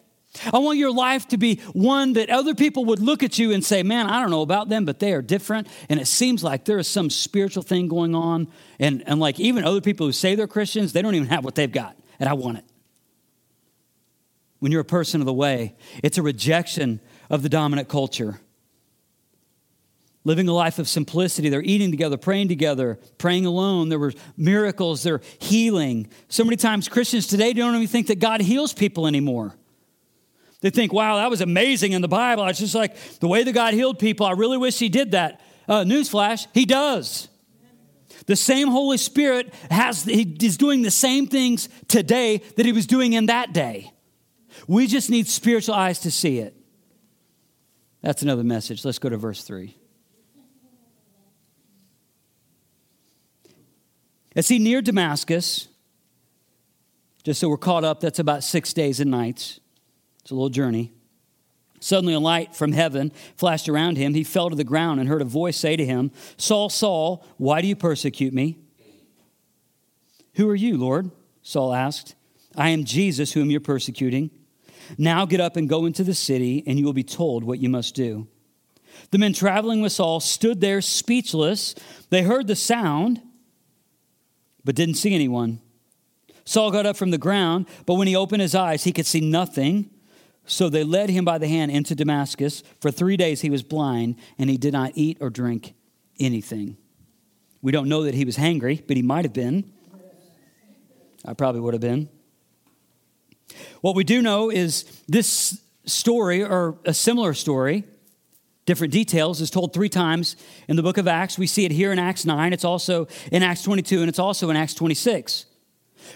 [0.52, 3.64] I want your life to be one that other people would look at you and
[3.64, 5.66] say, Man, I don't know about them, but they are different.
[5.88, 8.48] And it seems like there is some spiritual thing going on.
[8.78, 11.54] And, and like even other people who say they're Christians, they don't even have what
[11.54, 11.96] they've got.
[12.20, 12.64] And I want it.
[14.58, 18.38] When you're a person of the way, it's a rejection of the dominant culture
[20.24, 21.48] living a life of simplicity.
[21.48, 23.88] They're eating together, praying together, praying alone.
[23.88, 26.08] There were miracles, they're healing.
[26.28, 29.54] So many times Christians today don't even think that God heals people anymore.
[30.60, 32.46] They think, wow, that was amazing in the Bible.
[32.46, 34.26] It's just like the way that God healed people.
[34.26, 35.40] I really wish He did that.
[35.68, 37.28] Uh, newsflash, He does.
[38.26, 42.86] The same Holy Spirit has, He is doing the same things today that He was
[42.86, 43.92] doing in that day.
[44.68, 46.54] We just need spiritual eyes to see it.
[48.00, 48.84] That's another message.
[48.84, 49.76] Let's go to verse 3.
[54.34, 55.68] As he neared Damascus,
[57.22, 59.60] just so we're caught up, that's about six days and nights.
[60.22, 60.92] It's a little journey.
[61.80, 64.14] Suddenly, a light from heaven flashed around him.
[64.14, 67.60] He fell to the ground and heard a voice say to him, Saul, Saul, why
[67.60, 68.58] do you persecute me?
[70.34, 71.10] Who are you, Lord?
[71.42, 72.14] Saul asked.
[72.56, 74.30] I am Jesus, whom you're persecuting.
[74.96, 77.68] Now get up and go into the city, and you will be told what you
[77.68, 78.28] must do.
[79.10, 81.74] The men traveling with Saul stood there speechless.
[82.10, 83.20] They heard the sound
[84.64, 85.60] but didn't see anyone.
[86.44, 89.20] Saul got up from the ground, but when he opened his eyes, he could see
[89.20, 89.90] nothing.
[90.44, 92.62] So they led him by the hand into Damascus.
[92.80, 95.74] For three days he was blind, and he did not eat or drink
[96.18, 96.76] anything.
[97.60, 99.72] We don't know that he was hangry, but he might have been.
[101.24, 102.08] I probably would have been.
[103.80, 107.84] What we do know is this story, or a similar story,
[108.66, 110.36] different details is told three times
[110.68, 111.38] in the book of Acts.
[111.38, 114.50] We see it here in Acts 9, it's also in Acts 22, and it's also
[114.50, 115.46] in Acts 26,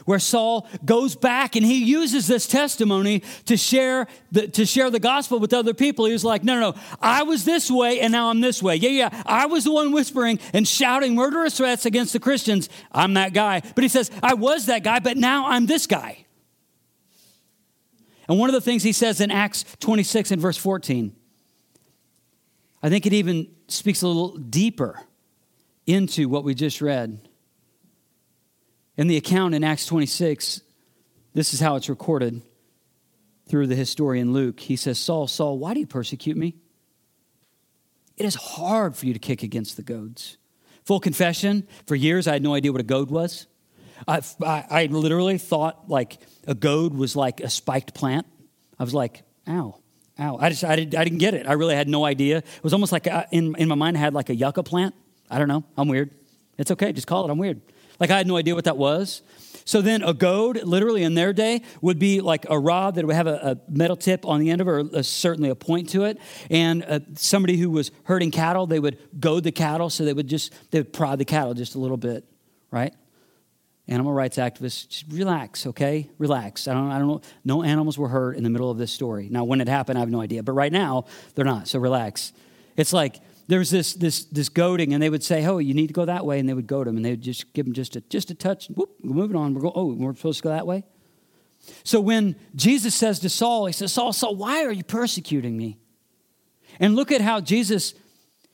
[0.05, 5.01] where Saul goes back and he uses this testimony to share the, to share the
[5.01, 6.05] gospel with other people.
[6.05, 8.77] He was like, no, no, no, I was this way and now I'm this way.
[8.77, 12.69] Yeah, yeah, I was the one whispering and shouting murderous threats against the Christians.
[12.93, 13.63] I'm that guy.
[13.75, 16.27] But he says, I was that guy, but now I'm this guy.
[18.29, 21.15] And one of the things he says in Acts 26 and verse 14,
[22.83, 25.01] I think it even speaks a little deeper
[25.87, 27.29] into what we just read.
[28.97, 30.63] In the account in Acts 26,
[31.35, 32.43] this is how it's recorded
[33.49, 34.61] through the historian Luke.
[34.61, 36.57] He says, Saul, Saul, why do you persecute me?
[38.17, 40.39] It is hard for you to kick against the goads.
[40.85, 43.47] Full confession, for years I had no idea what a goad was.
[44.07, 48.27] I, I, I literally thought like a goad was like a spiked plant.
[48.79, 49.79] I was like, ow,
[50.19, 50.39] ow.
[50.39, 51.47] I just, I, did, I didn't get it.
[51.47, 52.39] I really had no idea.
[52.39, 54.95] It was almost like, a, in, in my mind, I had like a yucca plant.
[55.31, 55.65] I don't know.
[55.77, 56.11] I'm weird.
[56.59, 56.93] It's okay.
[56.93, 57.31] Just call it.
[57.31, 57.61] I'm weird.
[57.99, 59.23] Like I had no idea what that was.
[59.65, 63.17] So then a goad, literally in their day, would be like a rod that would
[63.17, 65.89] have a, a metal tip on the end of it, or a, certainly a point
[65.91, 66.19] to it.
[66.51, 70.29] And uh, somebody who was herding cattle, they would goad the cattle, so they would
[70.29, 72.25] just they would prod the cattle just a little bit,
[72.71, 72.95] right?
[73.89, 76.11] Animal rights activists, just relax, okay?
[76.19, 76.67] Relax.
[76.67, 77.21] I don't, I don't know.
[77.45, 79.29] No animals were hurt in the middle of this story.
[79.31, 80.43] Now, when it happened, I have no idea.
[80.43, 81.69] But right now, they're not.
[81.69, 82.33] So relax.
[82.77, 85.87] It's like there was this this this goading, and they would say, "Oh, you need
[85.87, 87.75] to go that way," and they would goad them, and they would just give them
[87.75, 88.67] just a just a touch.
[88.69, 89.55] Whoop, we're moving on.
[89.55, 89.75] We're going.
[89.77, 90.85] Oh, we're supposed to go that way.
[91.85, 95.79] So when Jesus says to Saul, he says, "Saul, Saul, why are you persecuting me?"
[96.81, 97.95] And look at how Jesus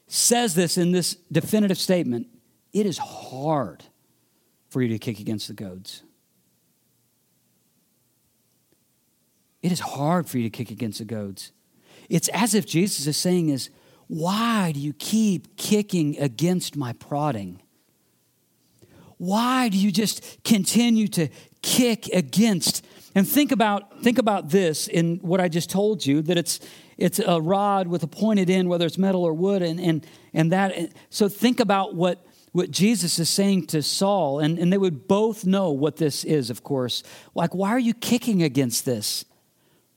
[0.08, 2.26] says this in this definitive statement.
[2.74, 3.82] It is hard
[4.72, 6.02] for you to kick against the goads.
[9.62, 11.52] It is hard for you to kick against the goads.
[12.08, 13.68] It's as if Jesus is saying is
[14.08, 17.61] why do you keep kicking against my prodding?
[19.18, 21.28] Why do you just continue to
[21.61, 22.85] kick against?
[23.14, 26.61] And think about, think about this in what I just told you that it's,
[26.96, 30.50] it's a rod with a pointed end, whether it's metal or wood, and, and, and
[30.50, 30.92] that.
[31.11, 35.44] So think about what, what Jesus is saying to Saul, and, and they would both
[35.44, 37.02] know what this is, of course.
[37.34, 39.24] Like, why are you kicking against this?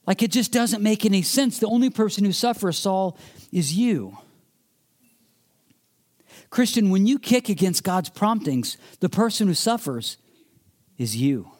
[0.06, 1.58] Like, it just doesn't make any sense.
[1.58, 3.18] The only person who suffers, Saul,
[3.52, 4.16] is you.
[6.48, 10.16] Christian, when you kick against God's promptings, the person who suffers
[10.96, 11.50] is you.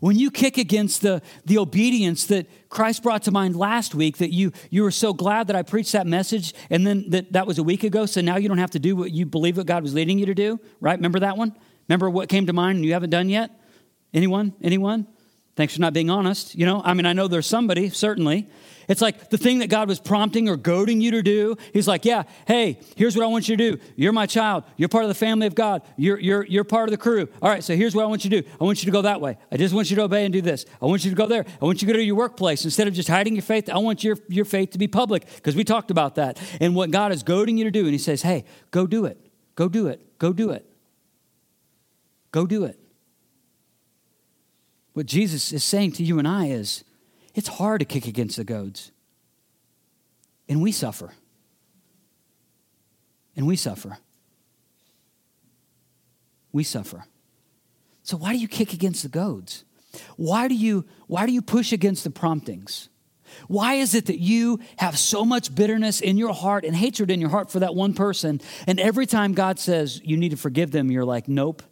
[0.00, 4.32] When you kick against the, the obedience that Christ brought to mind last week, that
[4.32, 7.58] you, you were so glad that I preached that message, and then that, that was
[7.58, 9.82] a week ago, so now you don't have to do what you believe what God
[9.82, 10.98] was leading you to do, right?
[10.98, 11.54] Remember that one?
[11.88, 13.50] Remember what came to mind and you haven't done yet?
[14.12, 14.54] Anyone?
[14.62, 15.06] Anyone?
[15.56, 16.54] Thanks for not being honest.
[16.54, 18.48] You know, I mean, I know there's somebody, certainly.
[18.88, 21.56] It's like the thing that God was prompting or goading you to do.
[21.72, 23.82] He's like, yeah, hey, here's what I want you to do.
[23.96, 24.64] You're my child.
[24.76, 25.80] You're part of the family of God.
[25.96, 27.28] You're, you're, you're part of the crew.
[27.40, 28.48] All right, so here's what I want you to do.
[28.60, 29.38] I want you to go that way.
[29.50, 30.66] I just want you to obey and do this.
[30.80, 31.46] I want you to go there.
[31.60, 32.64] I want you to go to your workplace.
[32.64, 35.56] Instead of just hiding your faith, I want your, your faith to be public because
[35.56, 36.38] we talked about that.
[36.60, 37.84] And what God is goading you to do.
[37.84, 39.18] And He says, hey, go do it.
[39.54, 40.18] Go do it.
[40.18, 40.70] Go do it.
[42.30, 42.78] Go do it.
[44.96, 46.82] What Jesus is saying to you and I is,
[47.34, 48.92] it's hard to kick against the goads.
[50.48, 51.12] And we suffer.
[53.36, 53.98] And we suffer.
[56.50, 57.04] We suffer.
[58.04, 59.66] So why do you kick against the goads?
[60.16, 62.88] Why do you why do you push against the promptings?
[63.48, 67.20] Why is it that you have so much bitterness in your heart and hatred in
[67.20, 70.70] your heart for that one person and every time God says you need to forgive
[70.70, 71.62] them you're like nope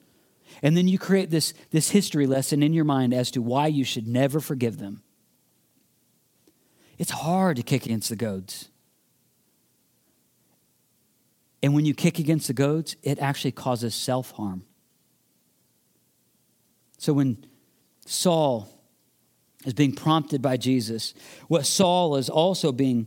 [0.65, 3.85] and then you create this, this history lesson in your mind as to why you
[3.85, 5.03] should never forgive them.
[6.97, 8.71] It's hard to kick against the goads.
[11.63, 14.65] And when you kick against the goads, it actually causes self harm.
[16.97, 17.45] So when
[18.07, 18.71] Saul
[19.67, 21.13] is being prompted by Jesus,
[21.49, 23.07] what Saul is also being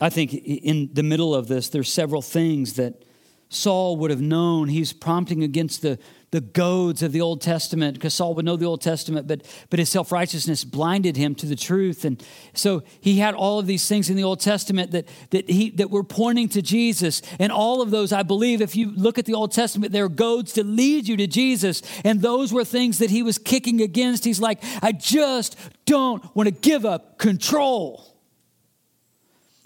[0.00, 3.04] I think in the middle of this, there's several things that
[3.52, 4.68] Saul would have known.
[4.68, 5.98] He's prompting against the,
[6.30, 9.80] the goads of the Old Testament because Saul would know the Old Testament, but, but
[9.80, 12.04] his self righteousness blinded him to the truth.
[12.04, 15.70] And so he had all of these things in the Old Testament that, that, he,
[15.70, 17.22] that were pointing to Jesus.
[17.40, 20.52] And all of those, I believe, if you look at the Old Testament, they're goads
[20.52, 21.82] to lead you to Jesus.
[22.04, 24.24] And those were things that he was kicking against.
[24.24, 28.06] He's like, I just don't want to give up control.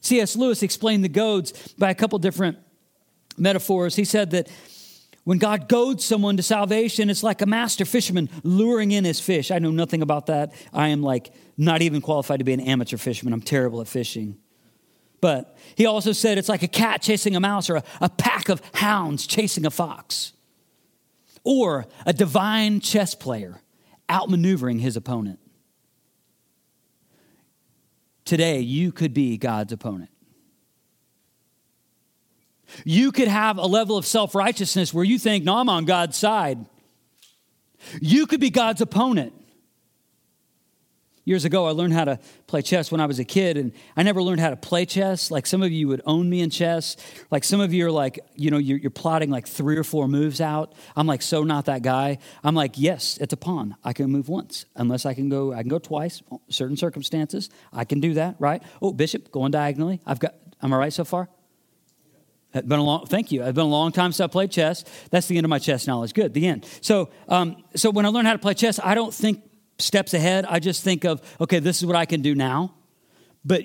[0.00, 0.36] C.S.
[0.36, 2.56] Lewis explained the goads by a couple different
[3.36, 3.96] metaphors.
[3.96, 4.48] He said that
[5.24, 9.50] when God goads someone to salvation, it's like a master fisherman luring in his fish.
[9.50, 10.52] I know nothing about that.
[10.72, 13.32] I am like not even qualified to be an amateur fisherman.
[13.32, 14.36] I'm terrible at fishing.
[15.20, 18.50] But he also said it's like a cat chasing a mouse or a, a pack
[18.50, 20.32] of hounds chasing a fox.
[21.42, 23.60] Or a divine chess player
[24.08, 25.38] outmaneuvering his opponent.
[28.26, 30.10] Today, you could be God's opponent.
[32.84, 36.16] You could have a level of self righteousness where you think, no, I'm on God's
[36.16, 36.64] side.
[38.00, 39.32] You could be God's opponent.
[41.26, 44.02] years ago, I learned how to play chess when I was a kid, and I
[44.02, 45.30] never learned how to play chess.
[45.30, 46.96] Like some of you would own me in chess.
[47.30, 50.08] Like some of you are like, you know, you're, you're, plotting like three or four
[50.08, 50.74] moves out.
[50.96, 52.18] I'm like, so not that guy.
[52.42, 53.76] I'm like, yes, it's a pawn.
[53.84, 55.52] I can move once, unless I can go.
[55.52, 56.22] I can go twice.
[56.48, 58.36] Certain circumstances, I can do that.
[58.38, 58.62] Right?
[58.80, 60.00] Oh, bishop going diagonally.
[60.06, 60.34] I've got.
[60.62, 61.28] Am I right so far?
[62.54, 63.42] It's been a long, thank you.
[63.42, 64.84] It's been a long time since I played chess.
[65.10, 66.14] That's the end of my chess knowledge.
[66.14, 66.66] Good, the end.
[66.80, 69.42] So, um, so when I learn how to play chess, I don't think
[69.78, 70.46] steps ahead.
[70.48, 72.74] I just think of, okay, this is what I can do now.
[73.44, 73.64] But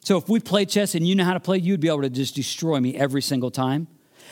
[0.00, 2.10] so if we play chess and you know how to play, you'd be able to
[2.10, 3.88] just destroy me every single time.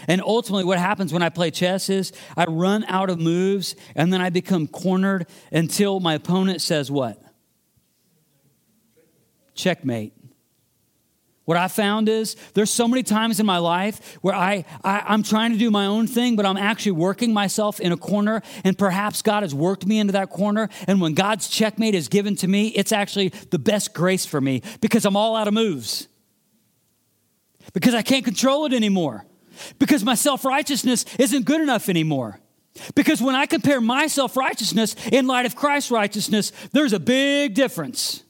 [0.06, 4.12] And ultimately, what happens when I play chess is I run out of moves and
[4.12, 7.20] then I become cornered until my opponent says, What?
[9.54, 10.12] Checkmate.
[11.44, 15.22] What I found is there's so many times in my life where I, I, am
[15.22, 18.78] trying to do my own thing, but I'm actually working myself in a corner, and
[18.78, 20.70] perhaps God has worked me into that corner.
[20.87, 24.62] And when God's checkmate is given to me, it's actually the best grace for me
[24.80, 26.09] because I'm all out of moves.
[27.74, 29.24] Because I can't control it anymore.
[29.78, 32.40] Because my self righteousness isn't good enough anymore.
[32.94, 37.54] Because when I compare my self righteousness in light of Christ's righteousness, there's a big
[37.54, 38.23] difference.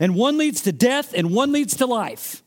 [0.00, 2.42] And one leads to death and one leads to life.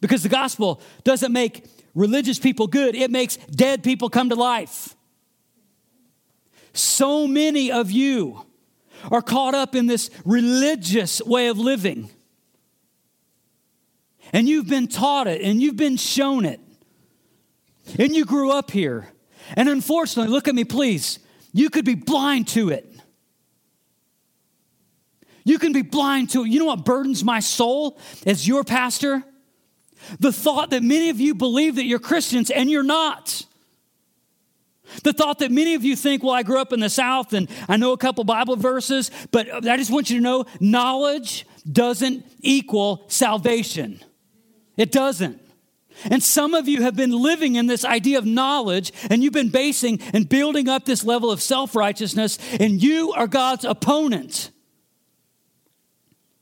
[0.00, 1.64] Because the gospel doesn't make
[1.94, 4.94] religious people good, it makes dead people come to life.
[6.72, 8.44] So many of you
[9.10, 12.10] are caught up in this religious way of living.
[14.32, 16.60] And you've been taught it and you've been shown it.
[17.98, 19.08] And you grew up here.
[19.54, 21.20] And unfortunately, look at me, please,
[21.52, 22.95] you could be blind to it.
[25.46, 26.48] You can be blind to it.
[26.48, 29.22] You know what burdens my soul as your pastor?
[30.18, 33.46] The thought that many of you believe that you're Christians and you're not.
[35.04, 37.48] The thought that many of you think, well, I grew up in the South and
[37.68, 42.26] I know a couple Bible verses, but I just want you to know knowledge doesn't
[42.40, 44.00] equal salvation.
[44.76, 45.40] It doesn't.
[46.06, 49.50] And some of you have been living in this idea of knowledge, and you've been
[49.50, 54.50] basing and building up this level of self righteousness, and you are God's opponent.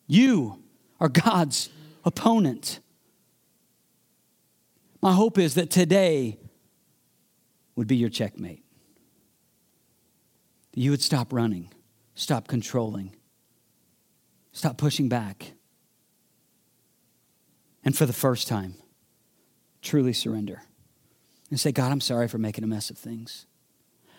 [0.07, 0.63] You
[1.01, 1.71] are God's
[2.05, 2.81] opponent.
[5.01, 6.39] My hope is that today
[7.77, 8.65] would be your checkmate.
[10.73, 11.71] That you would stop running,
[12.15, 13.15] stop controlling,
[14.53, 15.53] stop pushing back,
[17.85, 18.75] and for the first time,
[19.83, 20.63] truly surrender
[21.51, 23.47] and say, God, I'm sorry for making a mess of things.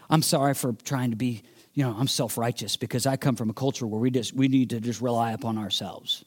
[0.09, 1.41] I'm sorry for trying to be
[1.75, 4.47] you know, I'm self righteous because I come from a culture where we just we
[4.47, 6.23] need to just rely upon ourselves.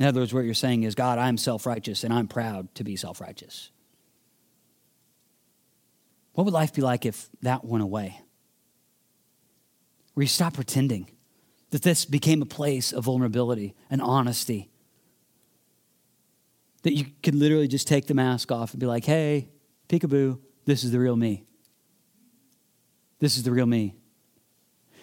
[0.00, 2.84] In other words, what you're saying is, God, I'm self righteous and I'm proud to
[2.84, 3.70] be self righteous.
[6.32, 8.18] What would life be like if that went away?
[10.14, 11.10] Where you stop pretending
[11.70, 14.70] that this became a place of vulnerability and honesty.
[16.84, 19.50] That you could literally just take the mask off and be like, hey,
[19.88, 21.44] peekaboo, this is the real me.
[23.22, 23.94] This is the real me.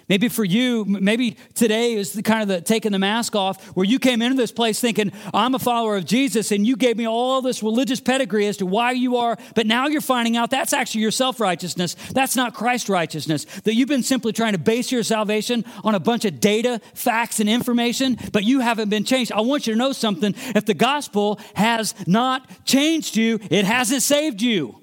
[0.10, 3.86] Maybe for you, maybe today is the kind of the taking the mask off where
[3.86, 7.08] you came into this place thinking, I'm a follower of Jesus, and you gave me
[7.08, 10.74] all this religious pedigree as to why you are, but now you're finding out that's
[10.74, 11.96] actually your self righteousness.
[12.12, 13.46] That's not Christ righteousness.
[13.64, 17.40] That you've been simply trying to base your salvation on a bunch of data, facts,
[17.40, 19.32] and information, but you haven't been changed.
[19.32, 20.36] I want you to know something.
[20.56, 24.76] If the gospel has not changed you, it hasn't saved you.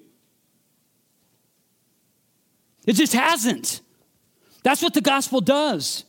[2.87, 3.81] It just hasn't.
[4.63, 6.05] That's what the gospel does.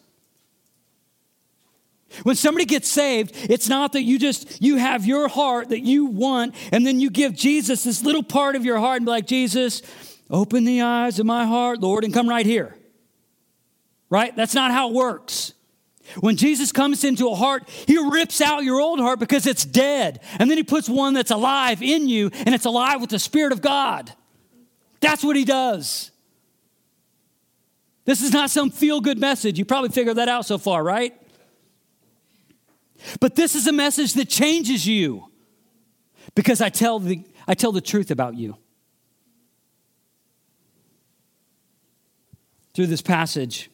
[2.24, 6.06] When somebody gets saved, it's not that you just you have your heart that you
[6.06, 9.28] want and then you give Jesus this little part of your heart and be like,
[9.28, 9.82] "Jesus,
[10.30, 12.76] open the eyes of my heart, Lord, and come right here."
[14.10, 14.34] Right?
[14.36, 15.54] That's not how it works.
[16.22, 20.22] When Jesus comes into a heart, he rips out your old heart because it's dead.
[20.40, 23.52] And then he puts one that's alive in you and it's alive with the spirit
[23.52, 24.14] of God.
[25.02, 26.12] That's what he does.
[28.08, 29.60] This is not some feel good message.
[29.60, 31.14] You probably figured that out so far, right?
[33.20, 35.26] But this is a message that changes you
[36.34, 38.56] because I tell the, I tell the truth about you.
[42.74, 43.70] Through this passage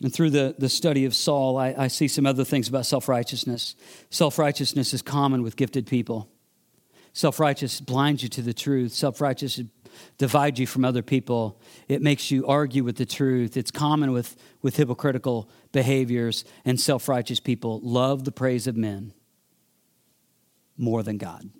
[0.00, 3.06] and through the, the study of Saul, I, I see some other things about self
[3.06, 3.76] righteousness.
[4.08, 6.30] Self righteousness is common with gifted people.
[7.12, 8.92] Self righteous blinds you to the truth.
[8.92, 9.60] Self righteous
[10.18, 11.60] divide you from other people.
[11.88, 13.56] It makes you argue with the truth.
[13.56, 17.80] It's common with, with hypocritical behaviors and self righteous people.
[17.82, 19.12] Love the praise of men
[20.76, 21.50] more than God.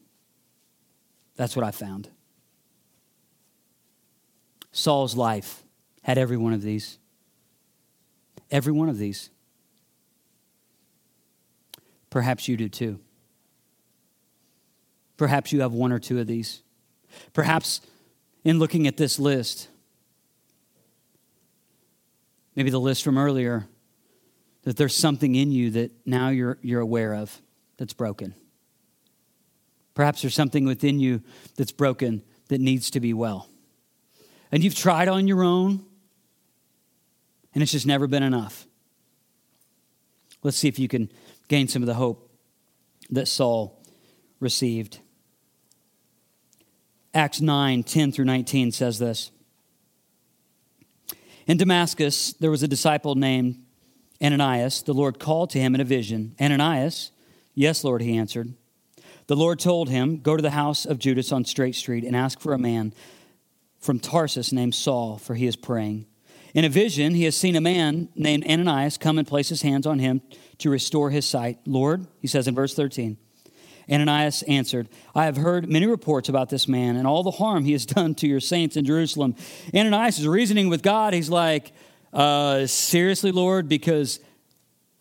[1.36, 2.08] That's what I found.
[4.72, 5.62] Saul's life
[6.02, 6.98] had every one of these.
[8.50, 9.30] Every one of these.
[12.10, 13.00] Perhaps you do too.
[15.16, 16.62] Perhaps you have one or two of these.
[17.32, 17.80] Perhaps
[18.44, 19.68] in looking at this list,
[22.56, 23.66] maybe the list from earlier,
[24.62, 27.40] that there's something in you that now you're, you're aware of
[27.76, 28.34] that's broken.
[29.94, 31.22] Perhaps there's something within you
[31.56, 33.48] that's broken that needs to be well.
[34.50, 35.84] And you've tried on your own,
[37.54, 38.66] and it's just never been enough.
[40.42, 41.10] Let's see if you can
[41.48, 42.30] gain some of the hope
[43.10, 43.82] that Saul
[44.40, 44.98] received.
[47.14, 49.30] Acts 9 10 through 19 says this.
[51.46, 53.62] In Damascus, there was a disciple named
[54.22, 54.82] Ananias.
[54.82, 56.34] The Lord called to him in a vision.
[56.40, 57.10] Ananias,
[57.54, 58.54] yes, Lord, he answered.
[59.26, 62.40] The Lord told him, Go to the house of Judas on Straight Street and ask
[62.40, 62.94] for a man
[63.78, 66.06] from Tarsus named Saul, for he is praying.
[66.54, 69.86] In a vision, he has seen a man named Ananias come and place his hands
[69.86, 70.22] on him
[70.58, 71.58] to restore his sight.
[71.66, 73.16] Lord, he says in verse 13,
[73.90, 77.72] Ananias answered, I have heard many reports about this man and all the harm he
[77.72, 79.34] has done to your saints in Jerusalem.
[79.74, 81.14] Ananias is reasoning with God.
[81.14, 81.72] He's like,
[82.12, 84.20] uh, Seriously, Lord, because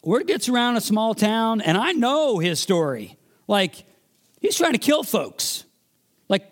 [0.03, 3.17] word gets around a small town and I know his story.
[3.47, 3.85] Like,
[4.41, 5.63] He's trying to kill folks.
[6.27, 6.51] Like,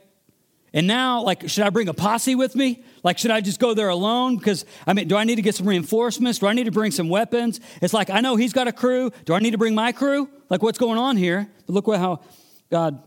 [0.73, 2.84] and now, like, should I bring a posse with me?
[3.03, 4.37] Like, should I just go there alone?
[4.37, 6.39] Because, I mean, do I need to get some reinforcements?
[6.39, 7.59] Do I need to bring some weapons?
[7.81, 9.11] It's like, I know he's got a crew.
[9.25, 10.29] Do I need to bring my crew?
[10.49, 11.49] Like, what's going on here?
[11.65, 12.21] But look how
[12.69, 13.01] God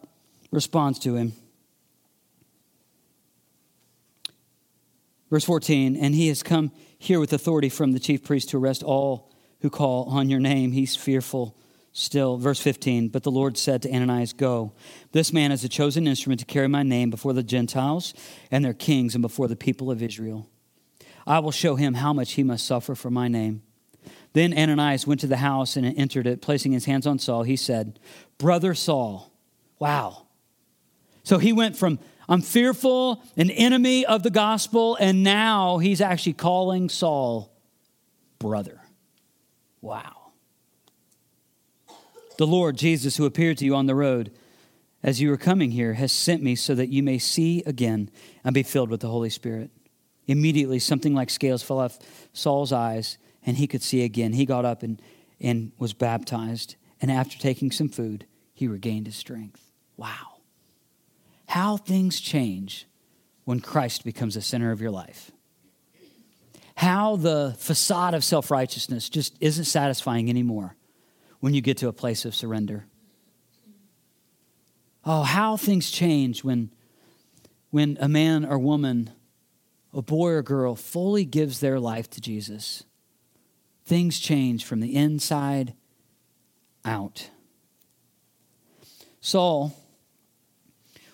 [0.50, 1.32] responds to him.
[5.30, 8.82] Verse 14, and he has come here with authority from the chief priest to arrest
[8.82, 9.32] all
[9.62, 10.72] who call on your name.
[10.72, 11.56] He's fearful
[11.94, 14.72] Still, verse 15, but the Lord said to Ananias, Go.
[15.12, 18.14] This man is a chosen instrument to carry my name before the Gentiles
[18.50, 20.48] and their kings and before the people of Israel.
[21.26, 23.62] I will show him how much he must suffer for my name.
[24.32, 27.42] Then Ananias went to the house and entered it, placing his hands on Saul.
[27.42, 28.00] He said,
[28.38, 29.30] Brother Saul.
[29.78, 30.26] Wow.
[31.22, 36.32] So he went from, I'm fearful, an enemy of the gospel, and now he's actually
[36.32, 37.52] calling Saul
[38.38, 38.80] brother.
[39.80, 40.21] Wow.
[42.38, 44.32] The Lord Jesus, who appeared to you on the road
[45.02, 48.10] as you were coming here, has sent me so that you may see again
[48.44, 49.70] and be filled with the Holy Spirit.
[50.26, 51.98] Immediately, something like scales fell off
[52.32, 54.32] Saul's eyes, and he could see again.
[54.32, 55.02] He got up and,
[55.40, 56.76] and was baptized.
[57.00, 59.72] And after taking some food, he regained his strength.
[59.96, 60.38] Wow.
[61.48, 62.86] How things change
[63.44, 65.32] when Christ becomes the center of your life.
[66.76, 70.76] How the facade of self righteousness just isn't satisfying anymore
[71.42, 72.86] when you get to a place of surrender.
[75.04, 76.70] Oh, how things change when,
[77.70, 79.10] when a man or woman,
[79.92, 82.84] a boy or girl, fully gives their life to Jesus.
[83.84, 85.74] Things change from the inside
[86.84, 87.28] out.
[89.20, 89.76] Saul,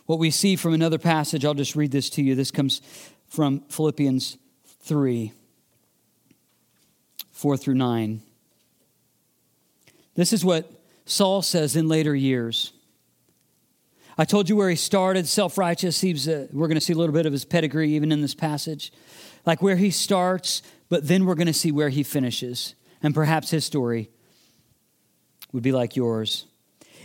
[0.04, 2.34] what we see from another passage, I'll just read this to you.
[2.34, 2.82] This comes
[3.28, 4.36] from Philippians
[4.82, 5.32] 3
[7.32, 8.20] 4 through 9.
[10.18, 10.68] This is what
[11.06, 12.72] Saul says in later years.
[14.18, 16.02] I told you where he started, self righteous.
[16.02, 18.92] Uh, we're going to see a little bit of his pedigree even in this passage,
[19.46, 22.74] like where he starts, but then we're going to see where he finishes.
[23.00, 24.10] And perhaps his story
[25.52, 26.46] would be like yours.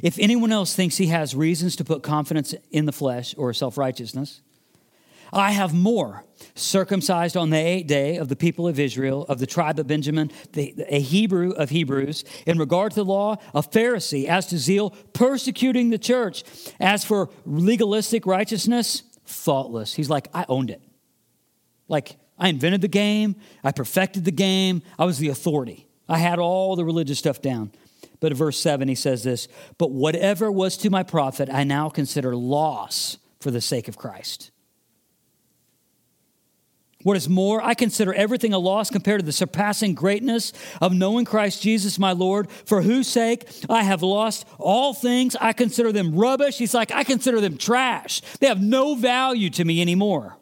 [0.01, 3.77] If anyone else thinks he has reasons to put confidence in the flesh or self
[3.77, 4.41] righteousness,
[5.33, 6.23] I have more.
[6.55, 10.31] Circumcised on the eighth day of the people of Israel, of the tribe of Benjamin,
[10.51, 14.91] the, a Hebrew of Hebrews, in regard to the law, a Pharisee, as to zeal,
[15.13, 16.43] persecuting the church.
[16.79, 19.93] As for legalistic righteousness, faultless.
[19.95, 20.81] He's like, I owned it.
[21.87, 25.87] Like, I invented the game, I perfected the game, I was the authority.
[26.07, 27.71] I had all the religious stuff down.
[28.19, 31.89] But in verse 7, he says this But whatever was to my profit, I now
[31.89, 34.51] consider loss for the sake of Christ.
[37.03, 41.25] What is more, I consider everything a loss compared to the surpassing greatness of knowing
[41.25, 45.35] Christ Jesus my Lord, for whose sake I have lost all things.
[45.39, 46.57] I consider them rubbish.
[46.57, 48.21] He's like, I consider them trash.
[48.39, 50.37] They have no value to me anymore.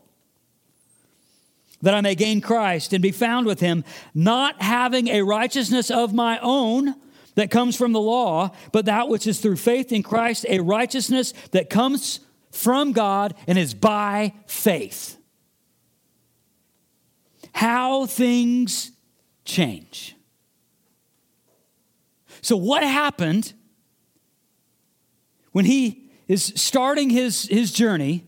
[1.82, 3.84] That I may gain Christ and be found with him,
[4.14, 6.93] not having a righteousness of my own
[7.34, 11.34] that comes from the law, but that which is through faith in Christ, a righteousness
[11.51, 12.20] that comes
[12.51, 15.18] from God and is by faith
[17.54, 18.91] how things
[19.45, 20.16] change.
[22.41, 23.54] So, what happened
[25.52, 28.26] when he is starting his, his journey,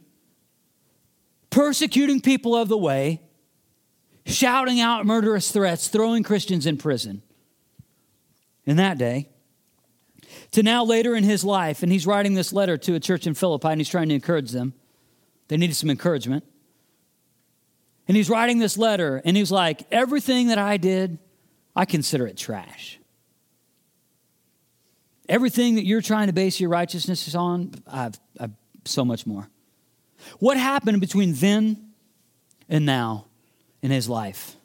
[1.49, 3.21] persecuting people of the way,
[4.26, 7.21] shouting out murderous threats, throwing Christians in prison.
[8.65, 9.30] In that day,
[10.51, 13.34] to now later in his life, and he's writing this letter to a church in
[13.34, 14.74] Philippi and he's trying to encourage them.
[15.49, 16.45] They needed some encouragement.
[18.07, 21.19] And he's writing this letter and he's like, Everything that I did,
[21.75, 22.99] I consider it trash.
[25.29, 28.51] Everything that you're trying to base your righteousness on, I've, I've
[28.85, 29.49] so much more.
[30.39, 31.93] What happened between then
[32.69, 33.25] and now
[33.81, 34.55] in his life?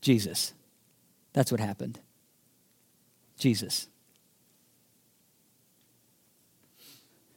[0.00, 0.52] Jesus.
[1.32, 1.98] That's what happened.
[3.38, 3.88] Jesus.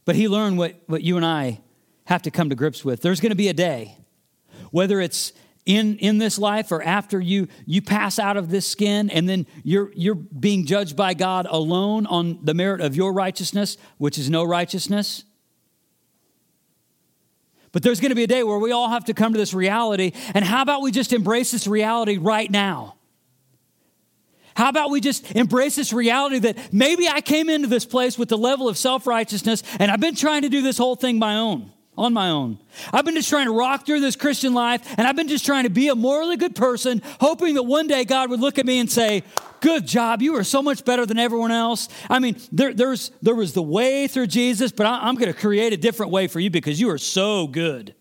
[0.05, 1.61] But he learned what, what you and I
[2.05, 3.01] have to come to grips with.
[3.01, 3.97] There's going to be a day,
[4.71, 5.33] whether it's
[5.65, 9.47] in, in this life or after you, you pass out of this skin and then
[9.63, 14.29] you're, you're being judged by God alone on the merit of your righteousness, which is
[14.29, 15.23] no righteousness.
[17.71, 19.53] But there's going to be a day where we all have to come to this
[19.53, 20.13] reality.
[20.33, 22.95] And how about we just embrace this reality right now?
[24.55, 28.29] How about we just embrace this reality that maybe I came into this place with
[28.29, 31.35] the level of self righteousness and I've been trying to do this whole thing my
[31.35, 32.59] own, on my own.
[32.91, 35.63] I've been just trying to rock through this Christian life and I've been just trying
[35.63, 38.79] to be a morally good person, hoping that one day God would look at me
[38.79, 39.23] and say,
[39.61, 40.21] Good job.
[40.21, 41.89] You are so much better than everyone else.
[42.07, 45.39] I mean, there, there's, there was the way through Jesus, but I, I'm going to
[45.39, 47.95] create a different way for you because you are so good.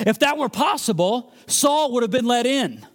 [0.00, 2.86] If that were possible, Saul would have been let in.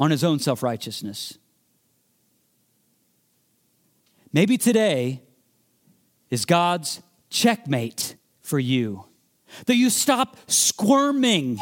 [0.00, 1.38] on his own self righteousness.
[4.32, 5.22] Maybe today
[6.30, 9.06] is God's checkmate for you.
[9.66, 11.58] That you stop squirming.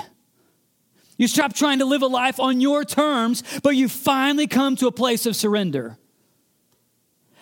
[1.17, 4.87] You stop trying to live a life on your terms, but you finally come to
[4.87, 5.97] a place of surrender.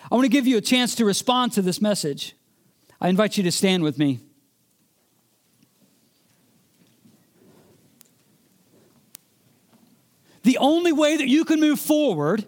[0.09, 2.35] I want to give you a chance to respond to this message.
[3.01, 4.19] I invite you to stand with me.
[10.43, 12.45] The only way that you can move forward,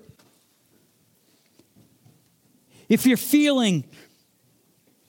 [2.87, 3.83] if you're feeling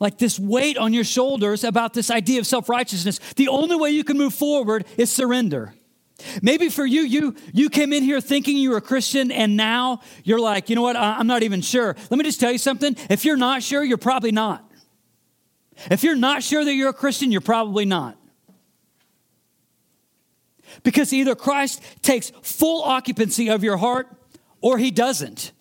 [0.00, 3.90] like this weight on your shoulders about this idea of self righteousness, the only way
[3.90, 5.74] you can move forward is surrender.
[6.42, 10.00] Maybe for you, you you came in here thinking you were a Christian, and now
[10.24, 10.96] you're like, you know what?
[10.96, 11.94] I'm not even sure.
[12.10, 12.96] Let me just tell you something.
[13.08, 14.66] If you're not sure, you're probably not.
[15.90, 18.16] If you're not sure that you're a Christian, you're probably not.
[20.82, 24.08] Because either Christ takes full occupancy of your heart
[24.60, 25.52] or he doesn't.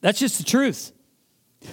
[0.00, 0.92] That's just the truth.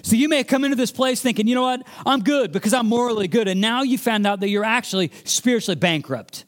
[0.01, 2.87] So you may come into this place thinking, you know what, I'm good because I'm
[2.87, 3.47] morally good.
[3.47, 6.45] And now you found out that you're actually spiritually bankrupt,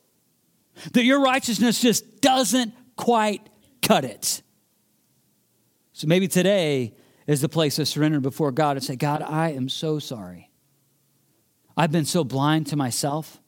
[0.93, 3.47] that your righteousness just doesn't quite
[3.81, 4.41] cut it.
[5.93, 6.93] So maybe today
[7.27, 10.49] is the place of surrender before God and say, God, I am so sorry.
[11.77, 13.39] I've been so blind to myself.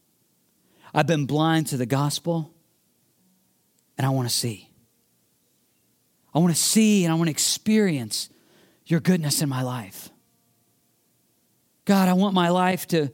[0.94, 2.54] I've been blind to the gospel,
[3.98, 4.70] and I want to see.
[6.34, 8.30] I want to see and I want to experience
[8.88, 10.10] your goodness in my life.
[11.86, 13.12] God, I want my life to,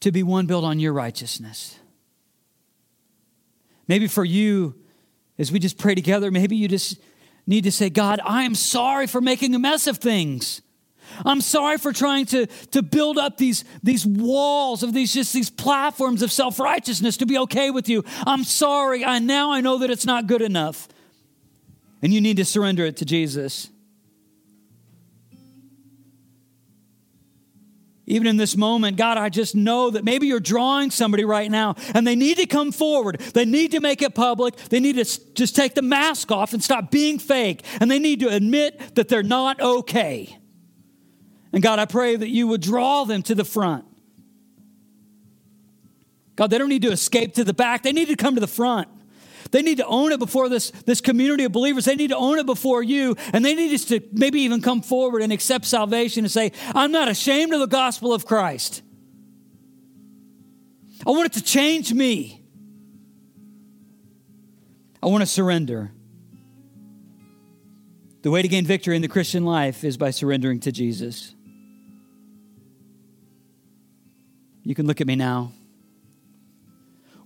[0.00, 1.78] to be one built on your righteousness.
[3.88, 4.74] Maybe for you,
[5.38, 6.98] as we just pray together, maybe you just
[7.46, 10.62] need to say, God, I am sorry for making a mess of things.
[11.26, 15.50] I'm sorry for trying to, to build up these, these walls of these just these
[15.50, 18.04] platforms of self-righteousness to be okay with you.
[18.26, 19.04] I'm sorry.
[19.04, 20.88] I now I know that it's not good enough.
[22.00, 23.68] And you need to surrender it to Jesus.
[28.12, 31.76] Even in this moment, God, I just know that maybe you're drawing somebody right now
[31.94, 33.18] and they need to come forward.
[33.32, 34.54] They need to make it public.
[34.54, 37.64] They need to just take the mask off and stop being fake.
[37.80, 40.38] And they need to admit that they're not okay.
[41.54, 43.86] And God, I pray that you would draw them to the front.
[46.36, 48.46] God, they don't need to escape to the back, they need to come to the
[48.46, 48.88] front.
[49.52, 51.84] They need to own it before this, this community of believers.
[51.84, 53.16] They need to own it before you.
[53.34, 56.90] And they need us to maybe even come forward and accept salvation and say, I'm
[56.90, 58.82] not ashamed of the gospel of Christ.
[61.06, 62.42] I want it to change me.
[65.02, 65.92] I want to surrender.
[68.22, 71.34] The way to gain victory in the Christian life is by surrendering to Jesus.
[74.62, 75.52] You can look at me now.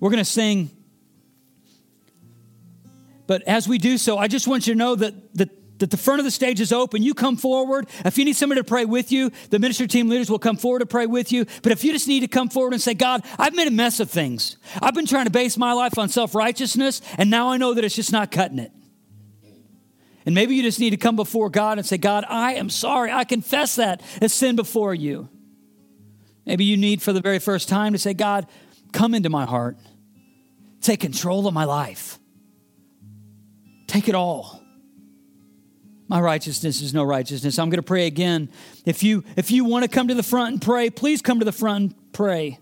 [0.00, 0.75] We're going to sing.
[3.26, 5.96] But as we do so, I just want you to know that, that, that the
[5.96, 7.02] front of the stage is open.
[7.02, 7.88] You come forward.
[8.04, 10.80] If you need somebody to pray with you, the ministry team leaders will come forward
[10.80, 11.44] to pray with you.
[11.62, 14.00] But if you just need to come forward and say, God, I've made a mess
[14.00, 14.56] of things.
[14.80, 17.84] I've been trying to base my life on self righteousness, and now I know that
[17.84, 18.70] it's just not cutting it.
[20.24, 23.12] And maybe you just need to come before God and say, God, I am sorry.
[23.12, 25.28] I confess that as sin before you.
[26.44, 28.46] Maybe you need for the very first time to say, God,
[28.92, 29.76] come into my heart.
[30.80, 32.18] Take control of my life.
[33.96, 34.62] Take it all.
[36.06, 37.58] My righteousness is no righteousness.
[37.58, 38.50] I'm going to pray again.
[38.84, 41.46] If you if you want to come to the front and pray, please come to
[41.46, 42.60] the front and pray.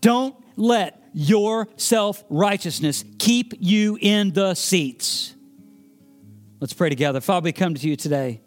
[0.00, 5.34] Don't let your self-righteousness keep you in the seats.
[6.60, 7.20] Let's pray together.
[7.20, 8.42] Father, we come to you today.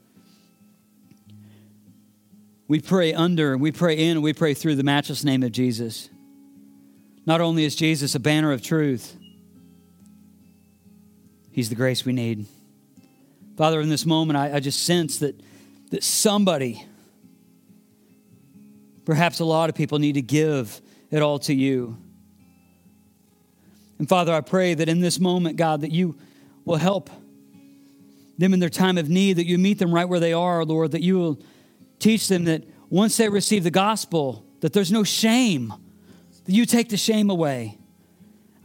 [2.70, 6.10] We pray under, we pray in, we pray through the matchless name of Jesus.
[7.26, 9.18] Not only is Jesus a banner of truth,
[11.58, 12.46] He's the grace we need.
[13.58, 15.42] Father, in this moment, I, I just sense that,
[15.90, 16.86] that somebody,
[19.06, 20.80] perhaps a lot of people, need to give
[21.10, 21.98] it all to you.
[23.98, 26.20] And Father, I pray that in this moment, God, that you
[26.64, 27.10] will help
[28.38, 30.92] them in their time of need, that you meet them right where they are, Lord,
[30.92, 31.42] that you will
[31.98, 35.74] teach them that once they receive the gospel, that there's no shame,
[36.46, 37.77] that you take the shame away.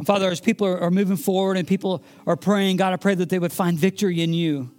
[0.03, 3.15] And Father, as people are, are moving forward and people are praying, God, I pray
[3.15, 4.73] that they would find victory in you.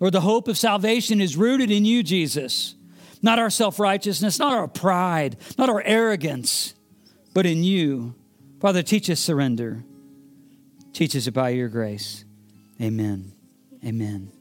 [0.00, 2.74] Lord, the hope of salvation is rooted in you, Jesus.
[3.22, 6.74] Not our self righteousness, not our pride, not our arrogance,
[7.32, 8.16] but in you.
[8.60, 9.84] Father, teach us surrender.
[10.92, 12.24] Teach us it by your grace.
[12.80, 13.30] Amen.
[13.86, 14.32] Amen.